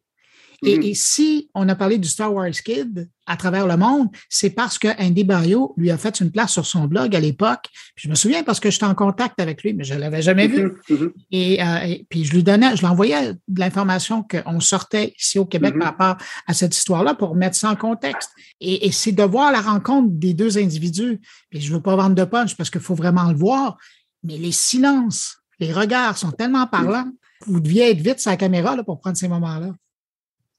[0.62, 0.82] Mm-hmm.
[0.84, 4.78] Et, si on a parlé du Star Wars Kid à travers le monde, c'est parce
[4.78, 7.66] que Andy Barrio lui a fait une place sur son blog à l'époque.
[7.96, 10.46] Je me souviens parce que j'étais en contact avec lui, mais je ne l'avais jamais
[10.46, 10.72] vu.
[10.88, 11.60] Mm-hmm.
[11.60, 15.44] Euh, et, puis je lui donnais, je lui envoyais de l'information qu'on sortait ici au
[15.46, 15.78] Québec mm-hmm.
[15.78, 18.30] par rapport à cette histoire-là pour mettre ça en contexte.
[18.60, 21.20] Et, c'est de voir la rencontre des deux individus.
[21.50, 23.76] Puis je ne veux pas vendre de punch parce qu'il faut vraiment le voir,
[24.22, 27.10] mais les silences, les regards sont tellement parlants.
[27.46, 29.74] Vous deviez être vite sur la caméra là, pour prendre ces moments-là.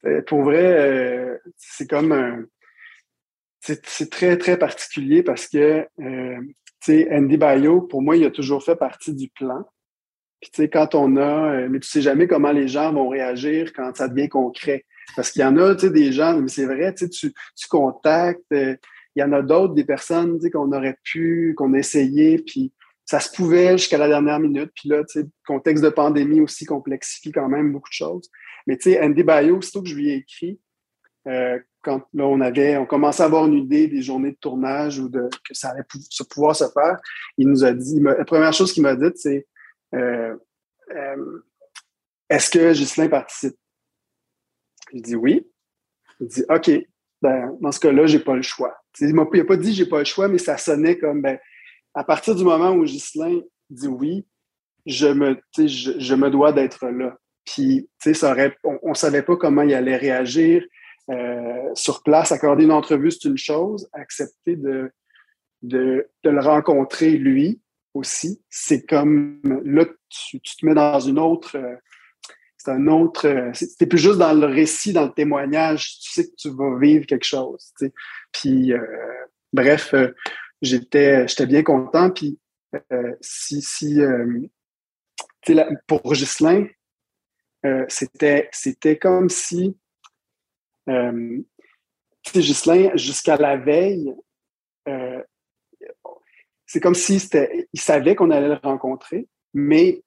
[0.06, 2.44] Euh, pour vrai, euh, c'est comme un.
[3.60, 6.40] C'est très, très particulier parce que, euh,
[6.80, 9.66] tu sais, Andy Bayo, pour moi, il a toujours fait partie du plan.
[10.40, 11.68] Puis, tu sais, quand on a.
[11.68, 14.86] mais tu sais jamais comment les gens vont réagir quand ça devient concret.
[15.16, 17.32] Parce qu'il y en a, tu sais, des gens, mais c'est vrai, tu, tu
[17.70, 18.46] contactes.
[18.52, 18.78] il
[19.16, 22.72] y en a d'autres, des personnes, tu sais, qu'on aurait pu, qu'on a essayé, puis
[23.06, 24.72] ça se pouvait jusqu'à la dernière minute.
[24.76, 28.30] Puis là, tu sais, contexte de pandémie aussi complexifie quand même beaucoup de choses.
[28.68, 30.60] Mais tu sais, Andy Bayo, aussitôt que je lui ai écrit,
[31.28, 35.00] euh, quand là, on avait, on commençait à avoir une idée des journées de tournage
[35.00, 35.84] ou de que ça allait
[36.30, 36.98] pouvoir se faire,
[37.38, 39.48] il nous a dit, la première chose qu'il m'a dit, c'est
[39.96, 40.36] euh,
[40.92, 41.44] euh,
[42.30, 43.56] Est-ce que Ghislain participe?
[44.94, 45.48] Je dis oui.
[46.20, 46.72] Il dit OK,
[47.22, 48.78] ben, dans ce cas-là, j'ai pas le choix.
[49.00, 51.40] il m'a pas dit j'ai pas le choix, mais ça sonnait comme ben,
[51.94, 54.26] à partir du moment où Ghislain dit oui,
[54.86, 57.18] je me, je me dois d'être là.
[57.48, 58.14] Puis, tu
[58.64, 60.66] on ne savait pas comment il allait réagir
[61.10, 62.34] euh, sur place.
[62.34, 63.90] Accorder une entrevue, c'est une chose.
[63.94, 64.92] Accepter de,
[65.62, 67.62] le rencontrer, lui,
[67.94, 71.58] aussi, c'est comme, là, tu, te mets dans une autre...
[71.58, 71.76] Euh,
[72.58, 73.26] c'est un autre...
[73.26, 76.00] Euh, c'est plus juste dans le récit, dans le témoignage.
[76.02, 77.94] Tu sais que tu vas vivre quelque chose, tu.
[78.34, 78.74] Puis,
[79.54, 79.96] bref,
[80.62, 82.10] j'étais bien content.
[82.10, 82.38] Puis,
[85.88, 86.68] pour Ghislain,
[87.68, 89.78] euh, c'était, c'était comme si,
[90.90, 91.42] euh,
[92.34, 94.14] Ghislain, jusqu'à la veille,
[94.88, 95.22] euh,
[96.66, 100.02] c'est comme si c'était, il savait qu'on allait le rencontrer, mais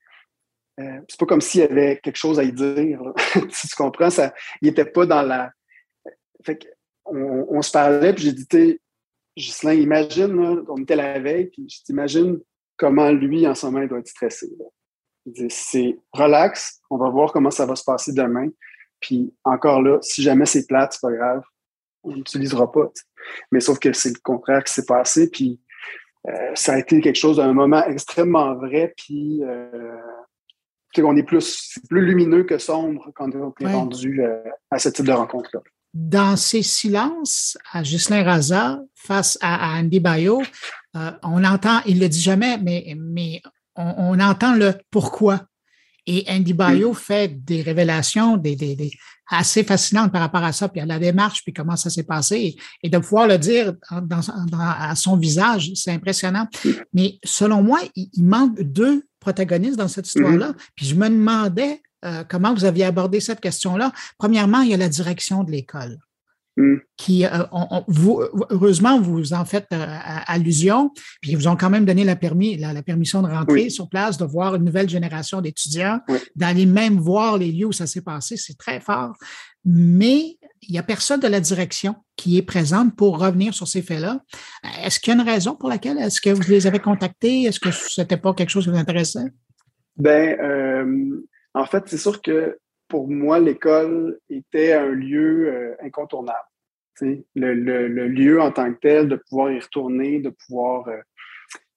[0.79, 3.03] euh, c'est pas comme s'il y avait quelque chose à y dire.
[3.51, 5.53] si tu comprends, ça, il était pas dans la.
[6.44, 6.59] Fait
[7.05, 8.79] on, se parlait, puis j'ai dit,
[9.37, 12.40] Ghislain, imagine, on était la veille, puis je t'imagine
[12.77, 14.49] comment lui, en ce moment, il doit être stressé
[15.49, 18.49] c'est relax, on va voir comment ça va se passer demain.
[19.01, 21.43] Puis encore là, si jamais c'est plate, c'est pas grave,
[22.03, 22.91] on n'utilisera pas.
[23.53, 25.29] Mais sauf que c'est le contraire qui s'est passé.
[25.31, 25.61] Puis
[26.29, 28.93] euh, ça a été quelque chose d'un moment extrêmement vrai.
[28.97, 29.73] Puis euh,
[30.99, 35.07] on est plus, plus lumineux que sombre quand on est rendu euh, à ce type
[35.07, 35.61] de rencontre-là.
[35.93, 40.41] Dans ces silences, à Ghislain Raza, face à, Andy Bayo,
[40.95, 43.43] on entend, il le dit jamais, mais, mais
[43.97, 45.43] on, entend le pourquoi.
[46.07, 48.90] Et Andy Bayo fait des révélations des,
[49.29, 52.57] assez fascinantes par rapport à ça, puis à la démarche, puis comment ça s'est passé.
[52.83, 54.21] Et, de pouvoir le dire dans,
[54.59, 56.49] à son visage, c'est impressionnant.
[56.93, 60.51] Mais selon moi, il, manque deux protagonistes dans cette histoire-là.
[60.51, 60.71] Mm-hmm.
[60.75, 63.93] Puis je me demandais euh, comment vous aviez abordé cette question-là.
[64.19, 65.99] Premièrement, il y a la direction de l'école.
[66.57, 66.77] Mm.
[66.97, 67.45] qui, euh,
[67.87, 69.87] vous, heureusement, vous en faites euh,
[70.27, 73.89] allusion, puis ils vous ont quand même donné la, permis, la, permission de rentrer sur
[73.89, 76.01] place, de voir une nouvelle génération d'étudiants,
[76.35, 79.15] d'aller même voir les lieux où ça s'est passé, c'est très fort.
[79.65, 83.83] Mais il n'y a personne de la direction qui est présente pour revenir sur ces
[83.83, 84.21] faits-là.
[84.83, 85.99] Est-ce qu'il y a une raison pour laquelle?
[85.99, 87.45] Est-ce que vous les avez contactés?
[87.45, 89.27] Est-ce que ce n'était pas quelque chose qui vous intéressait?
[89.97, 92.59] Ben, euh, en fait, c'est sûr que
[92.90, 96.37] pour moi, l'école était un lieu euh, incontournable.
[97.35, 100.98] Le, lieu en tant que tel, de pouvoir y retourner, de pouvoir euh,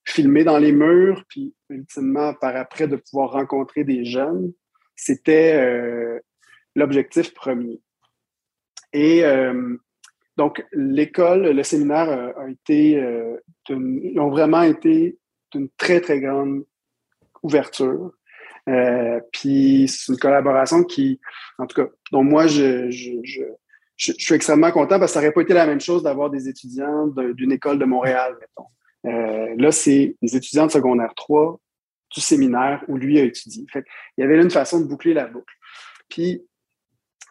[0.03, 4.51] filmer dans les murs, puis ultimement, par après, de pouvoir rencontrer des jeunes,
[4.97, 6.19] c'était euh,
[6.75, 7.79] l'objectif premier.
[8.91, 9.23] Et
[10.37, 13.03] donc, l'école, le séminaire a, été,
[13.71, 15.17] ont vraiment été
[15.51, 16.63] d'une très, très grande
[17.41, 18.11] ouverture.
[18.69, 21.19] Euh, puis c'est une collaboration qui,
[21.57, 23.43] en tout cas, dont moi, je, je, je,
[23.97, 26.47] je, suis extrêmement content parce que ça n'aurait pas été la même chose d'avoir des
[26.47, 28.69] étudiants d'une école de Montréal, mettons.
[29.05, 31.59] Euh, là, c'est des étudiants de secondaire 3
[32.13, 33.65] du séminaire où lui a étudié.
[33.69, 33.83] Fait
[34.17, 35.53] il y avait là une façon de boucler la boucle.
[36.09, 36.45] Puis,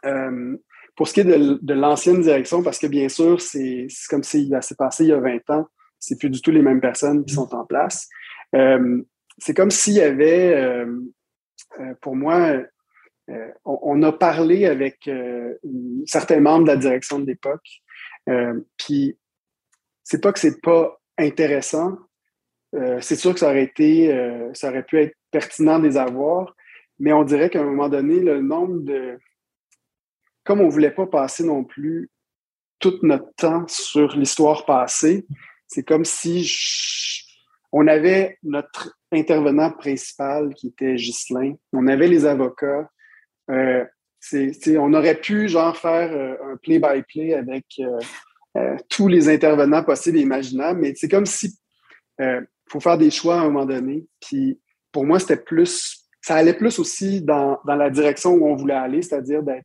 [0.04, 0.56] euh,
[0.96, 4.74] pour ce qui est de, l'ancienne direction, parce que bien sûr, c'est comme s'il s'est
[4.74, 5.66] passé il y a 20 ans,
[5.98, 8.08] c'est plus du tout les mêmes personnes qui sont en place.
[9.38, 10.84] C'est comme s'il y avait
[12.00, 12.62] pour moi,
[13.64, 15.08] on, a parlé avec
[16.06, 17.82] certains membres de la direction de l'époque,
[18.76, 19.18] puis
[20.02, 21.98] c'est pas que c'est pas intéressant,
[23.00, 24.08] c'est sûr que ça aurait été,
[24.54, 26.54] ça aurait pu être pertinent de les avoir,
[26.98, 29.18] mais on dirait qu'à un moment donné, le nombre de.
[30.44, 32.10] Comme on ne voulait pas passer non plus
[32.78, 35.26] tout notre temps sur l'histoire passée,
[35.66, 37.24] c'est comme si
[37.72, 42.90] on avait notre intervenant principal qui était Ghislain, on avait les avocats.
[43.50, 43.84] Euh,
[44.78, 47.66] on aurait pu genre faire euh, un play-by-play avec
[48.56, 51.58] euh, tous les intervenants possibles et imaginables, mais c'est comme si
[52.68, 54.06] faut faire des choix à un moment donné.
[54.20, 54.60] Puis
[54.92, 59.02] pour moi, c'était plus ça allait plus aussi dans, la direction où on voulait aller,
[59.02, 59.60] c'est-à-dire de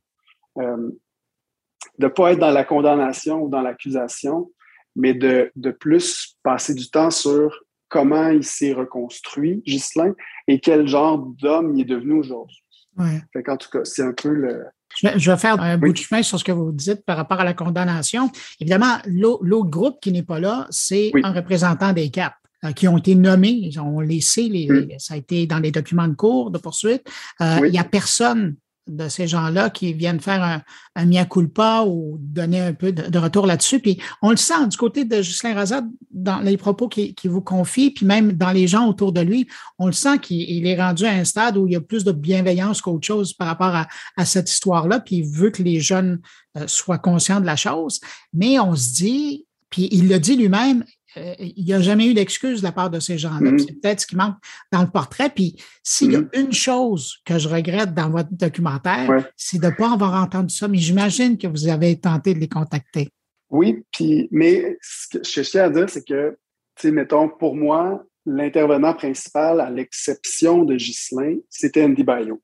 [1.98, 4.50] ne pas être dans la condamnation ou dans l'accusation,
[4.96, 10.14] mais de, plus passer du temps sur comment il s'est reconstruit, Ghislain,
[10.46, 12.62] et quel genre d'homme il est devenu aujourd'hui.
[12.96, 13.22] Ouais.
[13.48, 14.64] en tout cas, c'est un peu le.
[14.96, 17.44] Je vais faire un bout de chemin sur ce que vous dites par rapport à
[17.44, 18.30] la condamnation.
[18.58, 22.34] Évidemment, l'autre groupe qui n'est pas là, c'est un représentant des CAP.
[22.64, 24.98] Euh, qui ont été nommés, on les sait, les, mm.
[24.98, 27.08] ça a été dans les documents de cours de poursuite.
[27.40, 28.56] Euh, il n'y a personne
[28.88, 30.62] de ces gens-là qui viennent faire un,
[30.96, 33.80] un culpa ou donner un peu de, retour là-dessus.
[33.80, 37.90] Puis on le sent du côté de Justin Razat dans les propos qu'il vous confie,
[37.90, 39.46] puis même dans les gens autour de lui,
[39.78, 42.12] on le sent qu'il est rendu à un stade où il y a plus de
[42.12, 43.86] bienveillance qu'autre chose par rapport à,
[44.16, 46.20] à cette histoire-là, puis il veut que les jeunes
[46.56, 48.00] euh, soient conscients de la chose.
[48.32, 50.84] Mais on se dit, puis il le dit lui-même,
[51.16, 53.50] euh, il n'y a jamais eu d'excuse de la part de ces gens-là.
[53.50, 53.66] Mm-hmm.
[53.66, 54.36] C'est peut-être ce qui manque
[54.72, 55.30] dans le portrait.
[55.30, 56.40] Puis s'il y a mm-hmm.
[56.40, 60.68] une chose que je regrette dans votre documentaire, c'est de ne pas avoir entendu ça.
[60.68, 63.08] Mais j'imagine que vous avez tenté de les contacter.
[63.50, 66.36] Oui, puis, mais ce que je tiens à dire, c'est que,
[66.76, 72.42] tu sais, mettons, pour moi, l'intervenant principal, à l'exception de Ghislain, c'était Andy Bayo.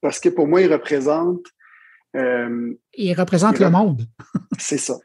[0.00, 1.44] Parce que pour moi, il représente.
[2.16, 4.02] Euh, il représente le monde.
[4.58, 4.98] c'est ça.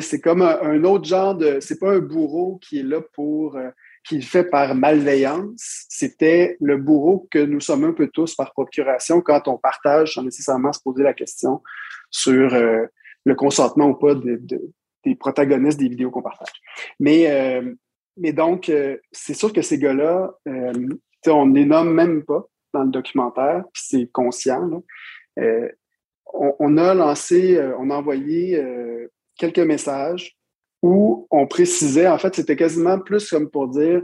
[0.00, 1.58] C'est comme un, autre genre de.
[1.60, 3.56] C'est pas un bourreau qui est là pour.
[3.56, 3.70] Euh,
[4.06, 5.86] qui le fait par malveillance.
[5.88, 10.22] C'était le bourreau que nous sommes un peu tous par procuration quand on partage sans
[10.22, 11.62] nécessairement se poser la question
[12.10, 12.84] sur euh,
[13.24, 16.52] le consentement ou pas des protagonistes des vidéos qu'on partage.
[17.00, 17.74] Mais, euh,
[18.18, 18.70] mais donc,
[19.10, 23.82] c'est sûr que ces gars-là, on ne les nomme même pas dans le documentaire, puis
[23.86, 24.82] c'est conscient.
[25.38, 28.62] On, on, a lancé, on a envoyé
[29.36, 30.36] quelques messages
[30.82, 34.02] où on précisait, en fait, c'était quasiment plus comme pour dire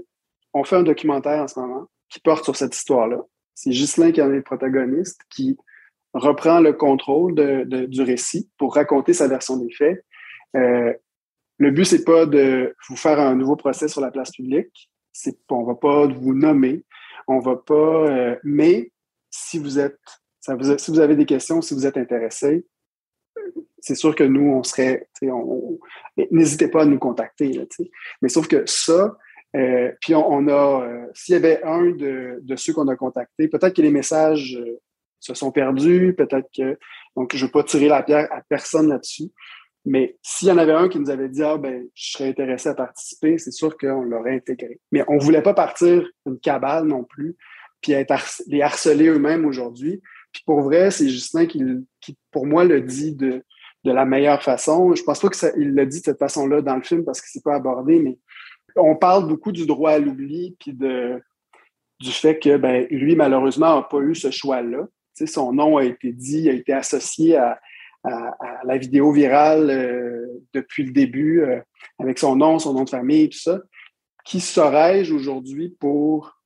[0.53, 3.21] on fait un documentaire en ce moment qui porte sur cette histoire-là.
[3.55, 5.57] C'est Ghislain qui en est le protagoniste, qui
[6.13, 10.05] reprend le contrôle de, du récit pour raconter sa version des faits.
[10.57, 10.93] Euh,
[11.59, 14.91] le but, c'est pas de vous faire un nouveau procès sur la place publique.
[15.13, 16.85] C'est, on va pas vous nommer.
[17.29, 17.75] On va pas.
[17.75, 18.91] Euh, mais
[19.31, 20.01] si vous êtes,
[20.41, 22.67] si vous avez des questions, si vous êtes intéressé,
[23.81, 25.09] c'est sûr que nous, on serait,
[26.31, 27.67] n'hésitez pas à nous contacter.
[28.23, 29.17] Mais sauf que ça,
[29.57, 33.75] euh, puis on, a, euh, s'il y avait un de, ceux qu'on a contactés, peut-être
[33.75, 34.79] que les messages euh,
[35.19, 36.79] se sont perdus, peut-être que,
[37.17, 39.31] donc je ne veux pas tirer la pierre à personne là-dessus,
[39.85, 42.69] mais s'il y en avait un qui nous avait dit, ah ben, je serais intéressé
[42.69, 44.79] à participer, c'est sûr qu'on l'aurait intégré.
[44.93, 47.37] Mais on ne voulait pas partir une cabale non plus,
[47.81, 48.15] puis être
[48.47, 50.01] les harceler eux-mêmes aujourd'hui.
[50.33, 51.65] Puis pour vrai, c'est Justin qui,
[52.01, 53.43] qui, pour moi, le dit de,
[53.85, 54.95] de la meilleure façon.
[54.95, 57.43] Je pense pas qu'il l'a dit de cette façon-là dans le film parce que c'est
[57.43, 58.19] pas abordé, mais
[58.77, 63.83] on parle beaucoup du droit à l'oubli puis du fait que ben, lui, malheureusement, n'a
[63.83, 64.87] pas eu ce choix-là.
[65.27, 67.59] son nom a été dit, a été associé à,
[68.65, 71.61] la vidéo virale euh, depuis le début, euh,
[71.99, 73.61] avec son nom, son nom de famille, tout ça.
[74.25, 76.41] Qui serais-je aujourd'hui pour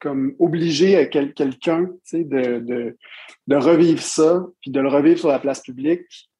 [0.00, 2.96] comme obliger quelqu'un de, de,
[3.46, 6.30] de, revivre ça, puis de le revivre sur la place publique?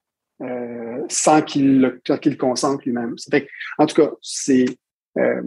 [0.41, 3.16] Euh, sans qu'il le consente lui-même.
[3.78, 4.66] En tout cas, c'est
[5.18, 5.43] euh,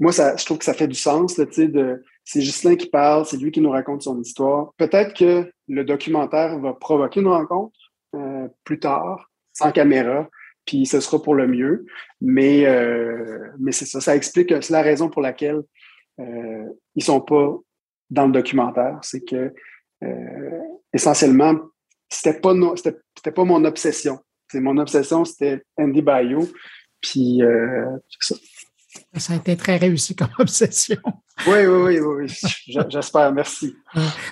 [0.00, 1.38] moi, ça, je trouve que ça fait du sens.
[1.38, 4.72] Là, de, c'est Ghislain qui parle, c'est lui qui nous raconte son histoire.
[4.76, 7.78] Peut-être que le documentaire va provoquer une rencontre
[8.16, 10.28] euh, plus tard, sans caméra,
[10.64, 11.86] puis ce sera pour le mieux.
[12.20, 12.66] Mais,
[13.60, 15.62] mais c'est ça, ça explique, c'est la raison pour laquelle
[16.18, 17.56] euh, ils sont pas
[18.10, 18.98] dans le documentaire.
[19.02, 19.52] C'est que
[20.92, 21.60] essentiellement,
[22.12, 24.18] c'était pas, c'était, pas mon obsession.
[24.50, 26.48] C'est mon obsession, c'était Andy Bayou.
[27.00, 28.36] Puis, euh, ça.
[29.16, 30.98] Ça a été très réussi comme obsession.
[31.46, 32.86] Oui, oui, oui, oui.
[32.88, 33.32] J'espère.
[33.32, 33.74] Merci.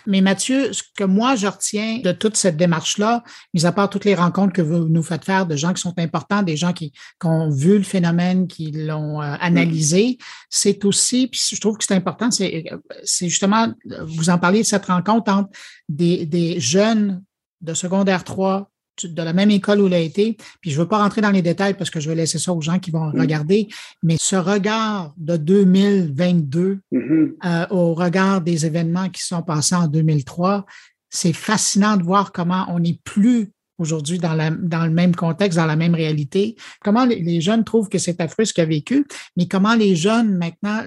[0.07, 3.25] Mais Mathieu, ce que moi, je retiens de toute cette démarche-là,
[3.55, 5.99] mis à part toutes les rencontres que vous nous faites faire de gens qui sont
[5.99, 6.93] importants, des gens qui,
[7.25, 10.19] ont vu le phénomène, qui l'ont euh, analysé,
[10.51, 13.73] c'est aussi, puis je trouve que c'est important, c'est justement,
[14.07, 15.51] vous en parliez de cette rencontre entre
[15.89, 17.23] des, des jeunes
[17.61, 18.71] de secondaire 3
[19.05, 20.37] de la même école où il a été.
[20.61, 22.53] Puis je ne veux pas rentrer dans les détails parce que je vais laisser ça
[22.53, 23.21] aux gens qui vont mm.
[23.21, 23.69] regarder.
[24.03, 27.33] Mais ce regard de 2022 mm-hmm.
[27.45, 30.67] euh, au regard des événements qui sont passés en 2003,
[31.09, 35.67] c'est fascinant de voir comment on n'est plus aujourd'hui dans, dans le même contexte, dans
[35.67, 36.55] la même réalité.
[36.85, 39.07] Comment les, jeunes trouvent que c'est affreux ce qu'il a vécu,
[39.37, 40.83] mais comment les jeunes maintenant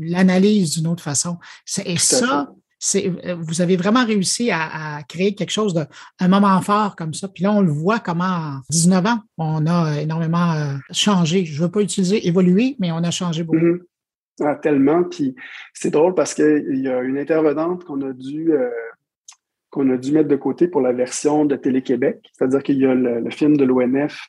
[0.00, 1.36] l'analysent d'une autre façon.
[1.84, 2.50] Et ça,
[3.38, 5.84] vous avez vraiment réussi à, créer quelque chose de
[6.18, 7.28] un moment fort comme ça.
[7.28, 11.44] Puis là, on le voit comment en 19 ans, on a énormément euh, changé.
[11.44, 13.58] Je ne veux pas utiliser évoluer, mais on a changé beaucoup.
[13.58, 13.80] Mm-hmm.
[14.42, 15.04] Ah, tellement.
[15.04, 15.34] Puis
[15.74, 18.70] c'est drôle parce qu'il y a une intervenante qu'on a dû euh,
[19.68, 22.18] qu'on a dû mettre de côté pour la version de Télé-Québec.
[22.32, 24.26] C'est-à-dire qu'il y a le, film de l'ONF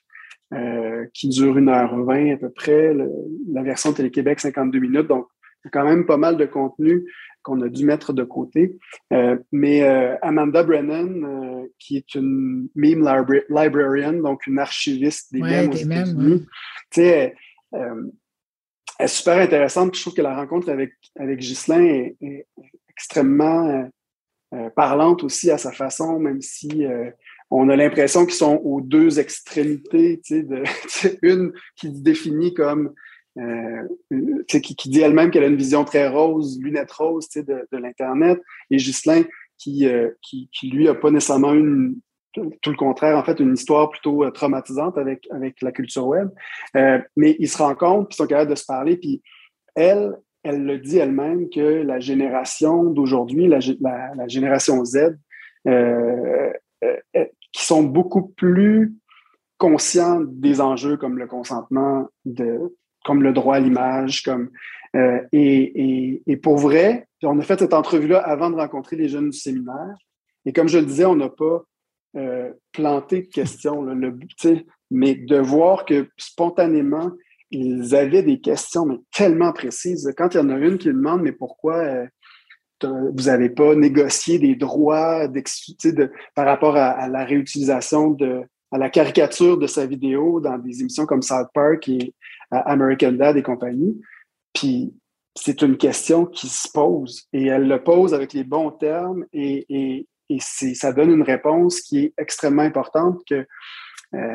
[1.13, 5.07] qui dure 1h20 à peu près, la version Télé-Québec 52 minutes.
[5.07, 5.25] Donc,
[5.63, 7.05] il y a quand même pas mal de contenu
[7.43, 8.77] qu'on a dû mettre de côté.
[9.13, 13.07] Euh, mais euh, Amanda Brennan, euh, qui est une meme
[13.49, 16.45] librarian, donc une archiviste des ouais, mèmes
[16.91, 17.35] tu sais,
[17.71, 18.11] elle
[18.99, 19.95] est super intéressante.
[19.95, 22.47] Je trouve que la rencontre avec, avec Ghislain est,
[22.89, 23.89] extrêmement
[24.75, 26.85] parlante aussi à sa façon, même si
[27.49, 30.63] on a l'impression qu'ils sont aux deux extrémités, tu sais, de,
[31.21, 32.93] une qui se définit comme
[33.37, 33.87] euh,
[34.47, 38.77] qui, qui, dit elle-même qu'elle a une vision très rose, lunettes roses de, l'Internet, et
[38.77, 39.23] Ghislain
[39.57, 41.95] qui, euh, qui, qui, lui, a pas nécessairement une,
[42.33, 46.29] tout le contraire, en fait, une histoire plutôt euh, traumatisante avec, avec la culture web.
[46.75, 49.21] Euh, mais ils se rencontrent, puis ils sont capables de se parler, puis
[49.75, 53.59] elle, elle le dit elle-même que la génération d'aujourd'hui, la,
[54.27, 55.17] génération Z,
[55.67, 56.51] euh,
[57.53, 58.95] qui sont beaucoup plus
[59.57, 62.75] conscients des enjeux comme le consentement, de,
[63.05, 64.49] comme le droit à l'image, comme
[64.95, 69.29] euh, et, et, pour vrai, on a fait cette entrevue-là avant de rencontrer les jeunes
[69.29, 69.95] du séminaire.
[70.45, 71.63] Et comme je le disais, on n'a pas
[72.17, 73.87] euh, planté de questions,
[74.89, 77.11] mais de voir que spontanément,
[77.51, 80.11] ils avaient des questions mais tellement précises.
[80.17, 82.05] Quand il y en a une qui demande mais pourquoi euh,
[82.83, 88.41] vous n'avez pas négocié des droits de, par rapport à, la réutilisation de
[88.71, 92.13] à la caricature de sa vidéo dans des émissions comme South Park et
[92.51, 93.99] American Dad et compagnie.
[94.53, 94.93] Puis
[95.35, 99.65] c'est une question qui se pose et elle le pose avec les bons termes et,
[99.69, 103.45] et, et ça donne une réponse qui est extrêmement importante que
[104.13, 104.33] euh,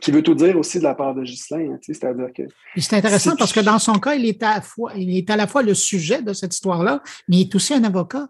[0.00, 1.72] qui veut tout dire aussi de la part de Ghislain.
[1.72, 2.42] Hein, c'est-à-dire que.
[2.76, 5.36] C'est intéressant parce que dans son cas, il est, à la fois, il est à
[5.36, 8.28] la fois le sujet de cette histoire-là, mais il est aussi un avocat.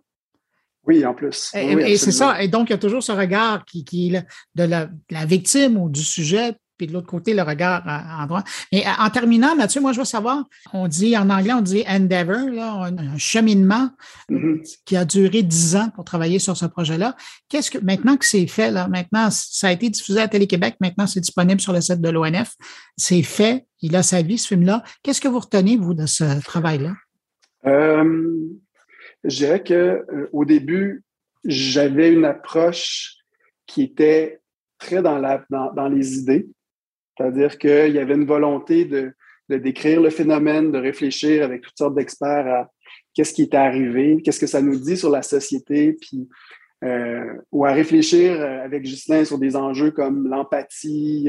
[0.89, 1.51] Oui, en plus.
[1.55, 2.43] et, c'est ça.
[2.43, 4.25] Et donc, il y a toujours ce regard qui, qui est
[4.55, 8.45] de la, la, victime ou du sujet puis de l'autre côté, le regard en droit.
[8.73, 11.85] Mais euh, en terminant, Mathieu, moi, je veux savoir, on dit en anglais, on dit
[11.89, 13.91] endeavor, là, un cheminement
[14.31, 14.79] mm-hmm.
[14.87, 17.17] qui a duré dix ans pour travailler sur ce projet-là.
[17.49, 21.09] Qu'est-ce que, maintenant que c'est fait, là, maintenant, ça a été diffusé à Télé-Québec, maintenant
[21.09, 22.55] c'est disponible sur le site de l'ONF,
[22.97, 24.85] c'est fait, il a sa vie, ce film-là.
[25.03, 26.93] Qu'est-ce que vous retenez, vous, de ce travail-là?
[27.67, 28.49] Euh,
[29.25, 31.03] je dirais que euh, au début,
[31.45, 33.17] j'avais une approche
[33.67, 34.41] qui était
[34.79, 36.47] très dans, les idées.
[37.17, 39.13] C'est-à-dire qu'il y avait une volonté de,
[39.49, 42.71] décrire le phénomène, de réfléchir avec toutes sortes d'experts à
[43.15, 46.29] qu'est-ce qui est arrivé, qu'est-ce que ça nous dit sur la société, puis
[46.85, 51.29] euh, ou à réfléchir euh, avec Justin sur des enjeux comme l'empathie,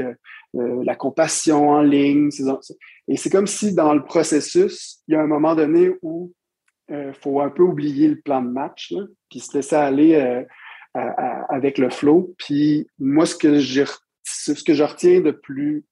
[0.53, 2.29] la compassion en ligne.
[3.07, 6.31] Et c'est comme si dans le processus, il y a un moment donné où
[6.89, 8.93] il faut un peu oublier le plan de match,
[9.29, 10.45] puis se laisser aller
[10.93, 12.35] avec le flow.
[12.37, 13.85] Puis moi, ce que j'ai
[14.23, 15.85] ce que je retiens de plus,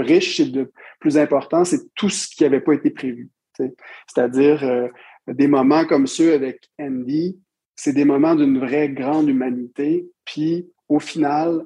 [0.00, 3.30] riche et de plus important, c'est tout ce qui n'avait pas été prévu.
[3.56, 4.88] C'est-à-dire euh,
[5.28, 7.38] des moments comme ceux avec Andy,
[7.76, 10.08] c'est des moments d'une vraie grande humanité.
[10.24, 11.62] Puis au final,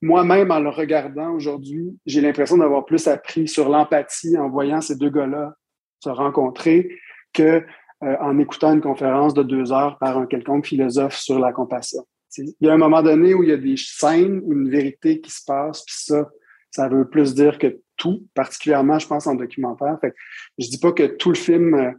[0.00, 4.96] moi-même en le regardant aujourd'hui, j'ai l'impression d'avoir plus appris sur l'empathie en voyant ces
[4.96, 5.54] deux gars-là
[6.00, 6.98] se rencontrer
[7.32, 7.64] que
[8.04, 12.06] euh, en écoutant une conférence de deux heures par un quelconque philosophe sur la compassion.
[12.36, 15.20] Il y a un moment donné où il y a des scènes ou une vérité
[15.20, 16.28] qui se passe, puis ça,
[16.70, 19.98] ça veut plus dire que tout, particulièrement, je pense, en documentaire.
[20.00, 20.14] Fait
[20.58, 21.90] je dis pas que tout le film, euh,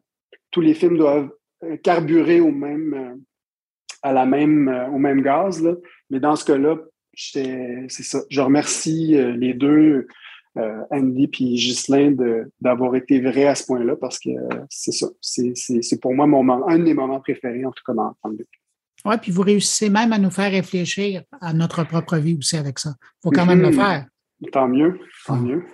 [0.52, 1.32] tous les films doivent
[1.66, 3.22] euh, carburer au même,
[4.02, 5.74] à la même, au même gaz, là.
[6.10, 6.78] mais dans ce cas-là,
[7.14, 8.22] c'est ça.
[8.30, 10.08] Je remercie les deux
[10.92, 12.16] Andy puis Ghislain
[12.62, 14.30] d'avoir été vrai à ce point-là parce que
[14.70, 15.08] c'est ça.
[15.22, 18.46] C'est pour moi mon un de mes moments préférés, en tout cas dans, le
[19.06, 22.80] Oui, puis vous réussissez même à nous faire réfléchir à notre propre vie aussi avec
[22.80, 22.92] ça.
[23.00, 23.76] Il faut quand même le mhm.
[23.76, 24.06] faire.
[24.54, 25.42] Tant mieux, tant ah.
[25.42, 25.66] mieux.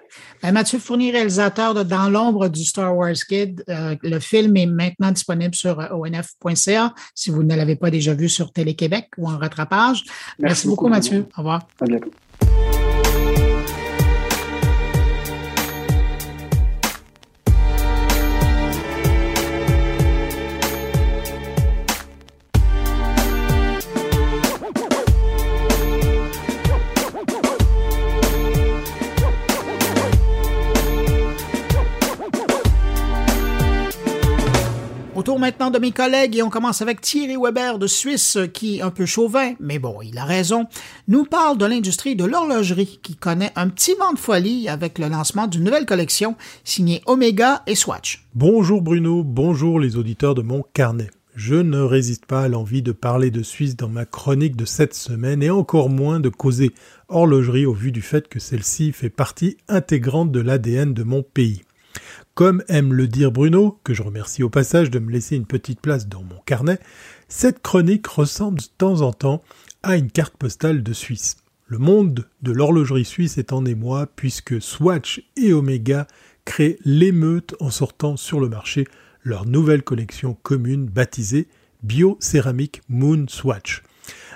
[0.42, 4.66] Ben, Mathieu Fournier, réalisateur de Dans l'ombre du Star Wars Kid, euh, le film est
[4.66, 9.28] maintenant disponible sur euh, onf.ca si vous ne l'avez pas déjà vu sur Télé-Québec ou
[9.30, 10.04] en rattrapage.
[10.40, 11.28] Merci, beaucoup, Mathieu.
[11.38, 11.68] Au revoir.
[11.80, 12.10] À bientôt.
[35.46, 39.06] Maintenant de mes collègues et on commence avec Thierry Weber de Suisse qui, un peu
[39.06, 40.66] chauvin, mais bon, il a raison,
[41.08, 45.08] nous parle de l'industrie de l'horlogerie qui connaît un petit vent de folie avec le
[45.08, 48.26] lancement d'une nouvelle collection signée Omega et Swatch.
[48.34, 51.12] Bonjour Bruno, bonjour les auditeurs de mon carnet.
[51.36, 54.96] Je ne résiste pas à l'envie de parler de Suisse dans ma chronique de cette
[54.96, 56.72] semaine et encore moins de causer
[57.08, 61.62] horlogerie au vu du fait que celle-ci fait partie intégrante de l'ADN de mon pays.
[62.36, 65.80] Comme aime le dire Bruno, que je remercie au passage de me laisser une petite
[65.80, 66.80] place dans mon carnet,
[67.30, 69.42] cette chronique ressemble de temps en temps
[69.84, 71.38] à une carte postale de Suisse.
[71.68, 76.08] Le monde de l'horlogerie suisse est en émoi puisque Swatch et Omega
[76.44, 78.86] créent l'émeute en sortant sur le marché
[79.24, 81.48] leur nouvelle collection commune baptisée
[81.84, 83.82] Bio Céramique Moon Swatch.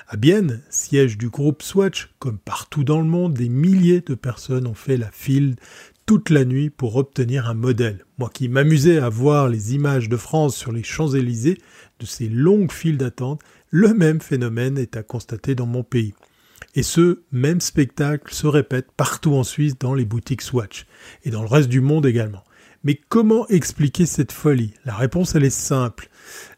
[0.07, 4.65] À Bienne, siège du groupe Swatch, comme partout dans le monde, des milliers de personnes
[4.65, 5.57] ont fait la file
[6.09, 8.03] toute la nuit pour obtenir un modèle.
[8.17, 11.59] Moi qui m'amusais à voir les images de France sur les Champs-Élysées,
[11.99, 16.15] de ces longues files d'attente, le même phénomène est à constater dans mon pays.
[16.73, 20.87] Et ce même spectacle se répète partout en Suisse dans les boutiques Swatch,
[21.25, 22.43] et dans le reste du monde également.
[22.83, 24.73] Mais comment expliquer cette folie?
[24.85, 26.08] La réponse elle est simple.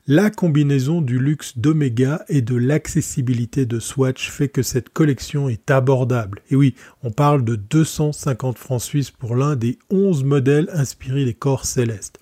[0.07, 5.69] La combinaison du luxe d'Omega et de l'accessibilité de Swatch fait que cette collection est
[5.69, 6.41] abordable.
[6.49, 11.34] Et oui, on parle de 250 francs suisses pour l'un des 11 modèles inspirés des
[11.34, 12.19] corps célestes.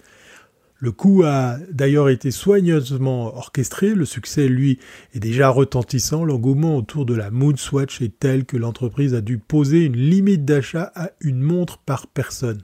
[0.82, 4.80] Le coup a d'ailleurs été soigneusement orchestré, le succès lui
[5.14, 9.40] est déjà retentissant, l'engouement autour de la Moon Swatch est tel que l'entreprise a dû
[9.40, 12.62] poser une limite d'achat à une montre par personne.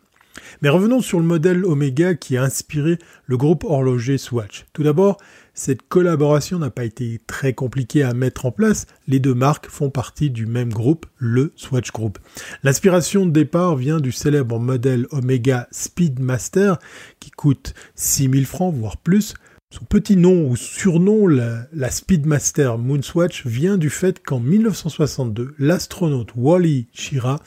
[0.61, 4.65] Mais revenons sur le modèle Omega qui a inspiré le groupe horloger Swatch.
[4.73, 5.17] Tout d'abord,
[5.53, 8.87] cette collaboration n'a pas été très compliquée à mettre en place.
[9.07, 12.19] Les deux marques font partie du même groupe, le Swatch Group.
[12.63, 16.77] L'inspiration de départ vient du célèbre modèle Omega Speedmaster
[17.19, 19.33] qui coûte 6000 francs, voire plus.
[19.71, 26.87] Son petit nom ou surnom, la, Speedmaster Moonswatch, vient du fait qu'en 1962, l'astronaute Wally
[26.93, 27.39] Schirra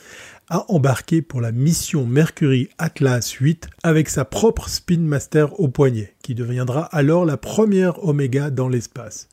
[0.49, 6.33] a embarqué pour la mission Mercury Atlas 8 avec sa propre Spinmaster au poignet, qui
[6.33, 9.29] deviendra alors la première Omega dans l'espace.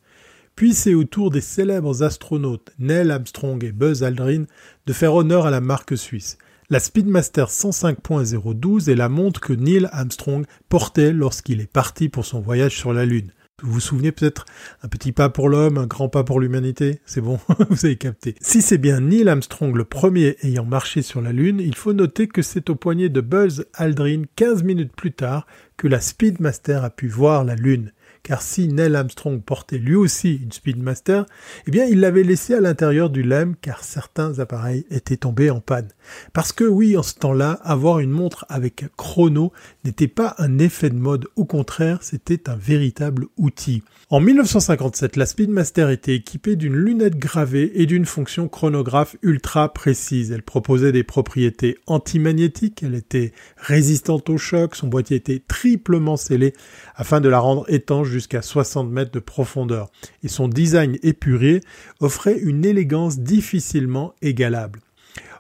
[0.57, 4.45] Puis c'est au tour des célèbres astronautes Neil Armstrong et Buzz Aldrin
[4.87, 6.37] de faire honneur à la marque suisse.
[6.69, 12.41] La Speedmaster 105.012 est la montre que Neil Armstrong portait lorsqu'il est parti pour son
[12.41, 13.33] voyage sur la Lune.
[13.63, 14.45] Vous vous souvenez peut-être
[14.83, 17.41] un petit pas pour l'homme, un grand pas pour l'humanité C'est bon,
[17.71, 18.35] vous avez capté.
[18.43, 22.29] Si c'est bien Neil Armstrong le premier ayant marché sur la Lune, il faut noter
[22.29, 25.47] que c'est au poignet de Buzz Aldrin 15 minutes plus tard
[25.79, 27.93] que la Speedmaster a pu voir la Lune
[28.27, 31.27] car si Neil Armstrong portait lui aussi une Speedmaster,
[31.69, 35.61] eh bien il l'avait laissé à l'intérieur du LEM car certains appareils étaient tombés en
[35.61, 35.87] panne.
[36.33, 39.53] Parce que oui, en ce temps-là, avoir une montre avec chrono
[39.85, 43.85] n'était pas un effet de mode, au contraire, c'était un véritable outil.
[44.09, 50.31] En 1957, la Speedmaster était équipée d'une lunette gravée et d'une fonction chronographe ultra précise.
[50.31, 56.53] Elle proposait des propriétés antimagnétiques, elle était résistante au choc, son boîtier était triplement scellé
[56.95, 59.91] afin de la rendre étanche jusqu'à 60 mètres de profondeur.
[60.23, 61.61] Et son design épuré
[62.01, 64.81] offrait une élégance difficilement égalable.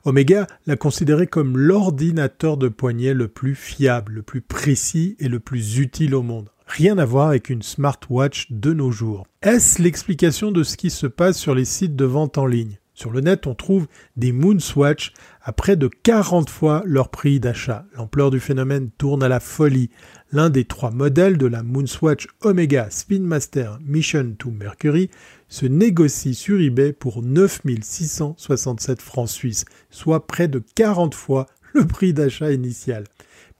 [0.04, 5.40] Omega l'a considéré comme l'ordinateur de poignet le plus fiable, le plus précis et le
[5.40, 6.50] plus utile au monde.
[6.66, 9.26] Rien à voir avec une smartwatch de nos jours.
[9.40, 12.78] Est-ce l'explication de ce qui se passe sur les sites de vente en ligne?
[12.92, 15.12] Sur le net, on trouve des Moonswatch
[15.46, 17.86] à près de 40 fois leur prix d'achat.
[17.94, 19.90] L'ampleur du phénomène tourne à la folie.
[20.32, 25.08] L'un des trois modèles de la Moonswatch Omega Spinmaster Mission to Mercury
[25.48, 32.12] se négocie sur eBay pour 9667 francs suisses, soit près de 40 fois le prix
[32.12, 33.04] d'achat initial.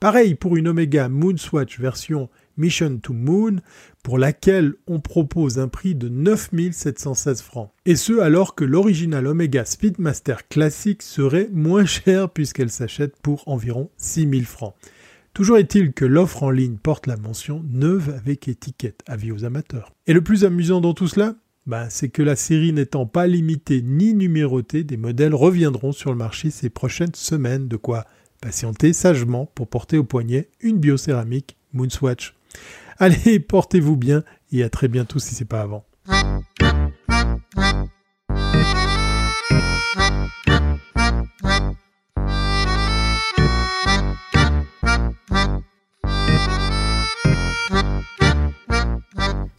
[0.01, 2.27] Pareil pour une Omega Moonswatch version
[2.57, 3.61] Mission to Moon,
[4.07, 7.71] pour laquelle on propose un prix de 9716 francs.
[7.85, 13.89] Et ce alors que l'original Omega Speedmaster classique serait moins cher puisqu'elle s'achète pour environ
[13.97, 14.75] 6000 francs.
[15.33, 19.91] Toujours est-il que l'offre en ligne porte la mention neuve avec étiquette, avis aux amateurs.
[20.07, 21.35] Et le plus amusant dans tout cela
[21.65, 26.17] ben, c'est que la série n'étant pas limitée ni numérotée, des modèles reviendront sur le
[26.17, 28.05] marché ces prochaines semaines, de quoi
[28.39, 32.37] patienter sagement pour porter au poignet une biocéramique Moonswatch.
[32.99, 35.85] Allez, portez-vous bien et à très bientôt si c'est pas avant.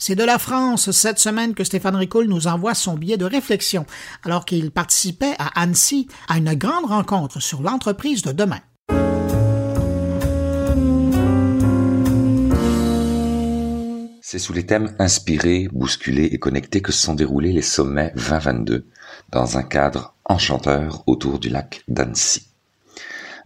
[0.01, 3.85] C'est de la France cette semaine que Stéphane Ricoul nous envoie son billet de réflexion,
[4.25, 8.61] alors qu'il participait à Annecy à une grande rencontre sur l'entreprise de demain.
[14.31, 18.87] C'est sous les thèmes inspirés, bousculés et connectés que se sont déroulés les sommets 2022
[19.31, 22.47] dans un cadre enchanteur autour du lac d'Annecy.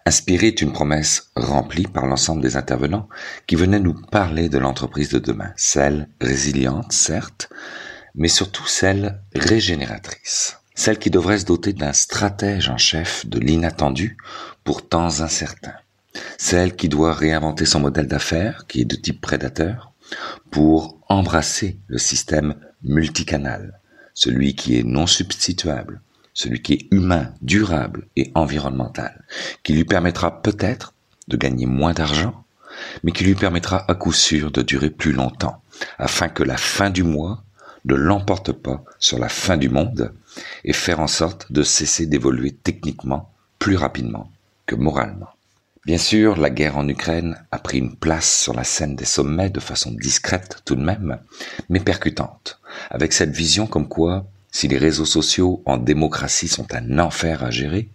[0.07, 3.09] Inspiré est une promesse remplie par l'ensemble des intervenants
[3.47, 7.49] qui venaient nous parler de l'entreprise de demain, celle résiliente, certes,
[8.17, 14.17] mais surtout celle régénératrice, celle qui devrait se doter d'un stratège en chef de l'inattendu
[14.65, 15.77] pour temps incertains,
[16.39, 19.92] celle qui doit réinventer son modèle d'affaires, qui est de type prédateur,
[20.51, 23.81] pour embrasser le système multicanal,
[24.15, 26.01] celui qui est non substituable,
[26.35, 29.25] celui qui est humain, durable et environnemental,
[29.63, 30.95] qui lui permettra peut-être
[31.29, 32.45] de gagner moins d'argent,
[33.03, 35.63] mais qui lui permettra à coup sûr de durer plus longtemps,
[35.99, 37.45] afin que la fin du mois
[37.85, 40.13] ne l'emporte pas sur la fin du monde
[40.65, 44.31] et faire en sorte de cesser d'évoluer techniquement plus rapidement
[44.67, 45.31] que moralement.
[45.85, 49.51] Bien sûr, la guerre en Ukraine a pris une place sur la scène des sommets
[49.51, 51.19] de façon discrète tout de même,
[51.69, 52.61] mais percutante,
[52.91, 57.51] avec cette vision comme quoi si les réseaux sociaux en démocratie sont un enfer à
[57.51, 57.89] gérer,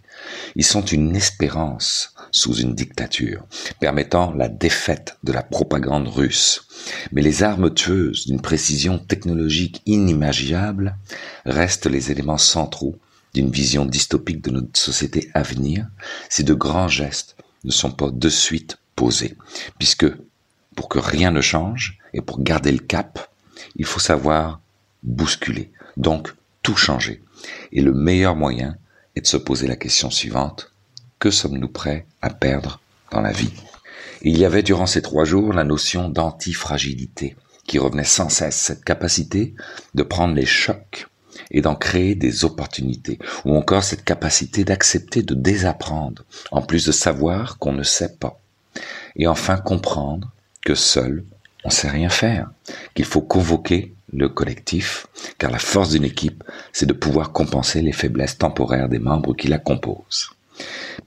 [0.57, 3.45] ils sont une espérance sous une dictature,
[3.79, 6.67] permettant la défaite de la propagande russe.
[7.13, 10.97] Mais les armes tueuses d'une précision technologique inimaginable
[11.45, 12.99] restent les éléments centraux
[13.33, 15.87] d'une vision dystopique de notre société à venir
[16.27, 19.35] si de grands gestes ne sont pas de suite posés.
[19.77, 20.07] Puisque
[20.75, 23.31] pour que rien ne change et pour garder le cap,
[23.75, 24.59] il faut savoir
[25.03, 25.71] bousculer.
[25.95, 27.21] Donc, tout changer.
[27.71, 28.77] Et le meilleur moyen
[29.15, 30.71] est de se poser la question suivante.
[31.19, 32.79] Que sommes-nous prêts à perdre
[33.11, 33.53] dans la vie?
[34.21, 37.35] Il y avait durant ces trois jours la notion d'antifragilité
[37.67, 39.53] qui revenait sans cesse, cette capacité
[39.93, 41.07] de prendre les chocs
[41.51, 46.91] et d'en créer des opportunités, ou encore cette capacité d'accepter de désapprendre, en plus de
[46.91, 48.39] savoir qu'on ne sait pas,
[49.15, 50.31] et enfin comprendre
[50.65, 51.23] que seul,
[51.63, 52.49] on sait rien faire,
[52.93, 55.07] qu'il faut convoquer le collectif,
[55.37, 59.47] car la force d'une équipe, c'est de pouvoir compenser les faiblesses temporaires des membres qui
[59.47, 60.29] la composent.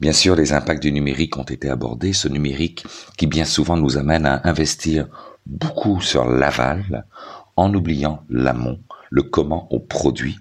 [0.00, 2.84] Bien sûr, les impacts du numérique ont été abordés, ce numérique
[3.16, 5.08] qui bien souvent nous amène à investir
[5.46, 7.04] beaucoup sur l'aval,
[7.56, 10.38] en oubliant l'amont, le comment on produit,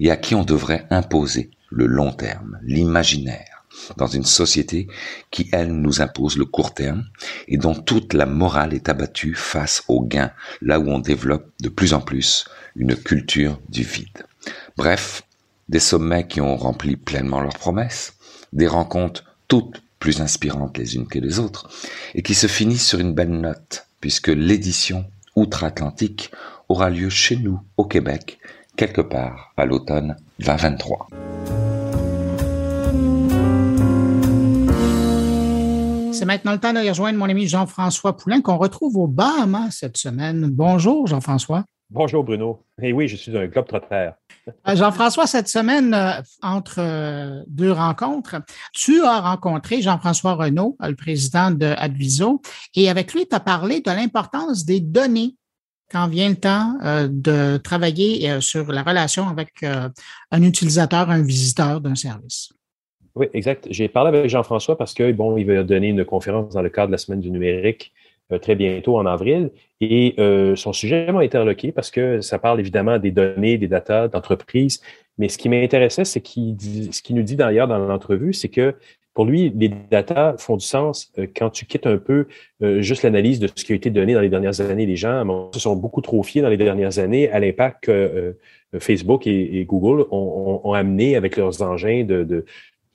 [0.00, 3.52] et à qui on devrait imposer le long terme, l'imaginaire
[3.96, 4.86] dans une société
[5.30, 7.04] qui, elle, nous impose le court terme
[7.48, 11.68] et dont toute la morale est abattue face au gain, là où on développe de
[11.68, 12.46] plus en plus
[12.76, 14.26] une culture du vide.
[14.76, 15.22] Bref,
[15.68, 18.14] des sommets qui ont rempli pleinement leurs promesses,
[18.52, 21.68] des rencontres toutes plus inspirantes les unes que les autres,
[22.14, 25.04] et qui se finissent sur une belle note, puisque l'édition
[25.36, 26.30] outre-Atlantique
[26.72, 28.38] aura lieu chez nous, au Québec,
[28.76, 31.06] quelque part à l'automne 2023.
[36.12, 39.98] C'est maintenant le temps d'aller rejoindre mon ami Jean-François Poulain qu'on retrouve au Bahamas cette
[39.98, 40.48] semaine.
[40.50, 41.64] Bonjour Jean-François.
[41.90, 42.64] Bonjour Bruno.
[42.80, 44.10] Et eh oui, je suis un globe trotter.
[44.66, 48.42] Euh, Jean-François, cette semaine, euh, entre euh, deux rencontres,
[48.72, 52.42] tu as rencontré Jean-François Renault, le président de Adviso,
[52.74, 55.36] et avec lui, tu as parlé de l'importance des données
[55.92, 56.78] quand vient le temps
[57.08, 62.52] de travailler sur la relation avec un utilisateur, un visiteur d'un service.
[63.14, 63.66] Oui, exact.
[63.70, 66.86] J'ai parlé avec Jean-François parce que, bon, il va donner une conférence dans le cadre
[66.88, 67.92] de la semaine du numérique
[68.32, 69.50] euh, très bientôt en avril.
[69.80, 74.08] Et euh, son sujet m'a interloqué parce que ça parle évidemment des données, des datas
[74.08, 74.80] d'entreprise.
[75.18, 78.74] Mais ce qui m'intéressait, c'est ce qu'il nous dit d'ailleurs dans l'entrevue, c'est que
[79.14, 82.26] pour lui, les datas font du sens euh, quand tu quittes un peu
[82.60, 84.86] juste l'analyse de ce qui a été donné dans les dernières années.
[84.86, 88.36] Les gens se sont beaucoup trop fiés dans les dernières années à l'impact que
[88.78, 92.44] Facebook et, Google ont, amené avec leurs engins de,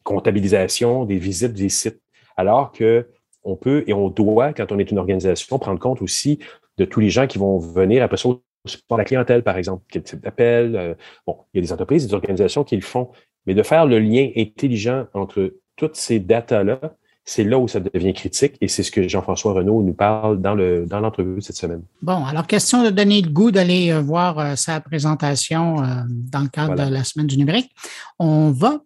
[0.04, 2.00] comptabilisation des visites des sites.
[2.38, 3.08] Alors que
[3.44, 6.40] on peut et on doit, quand on est une organisation, prendre compte aussi
[6.78, 8.30] de tous les gens qui vont venir après ça
[8.66, 10.76] support la clientèle, par exemple, quel type d'appel.
[10.76, 10.94] Euh,
[11.26, 13.10] bon, il y a des entreprises, des organisations qui le font,
[13.46, 16.80] mais de faire le lien intelligent entre toutes ces datas-là,
[17.24, 20.56] c'est là où ça devient critique et c'est ce que Jean-François Renaud nous parle dans
[20.56, 21.82] le dans l'entrevue cette semaine.
[22.02, 25.76] Bon, alors question de donner le goût d'aller euh, voir euh, sa présentation
[26.08, 27.70] dans le cadre de la semaine du numérique.
[28.18, 28.80] On va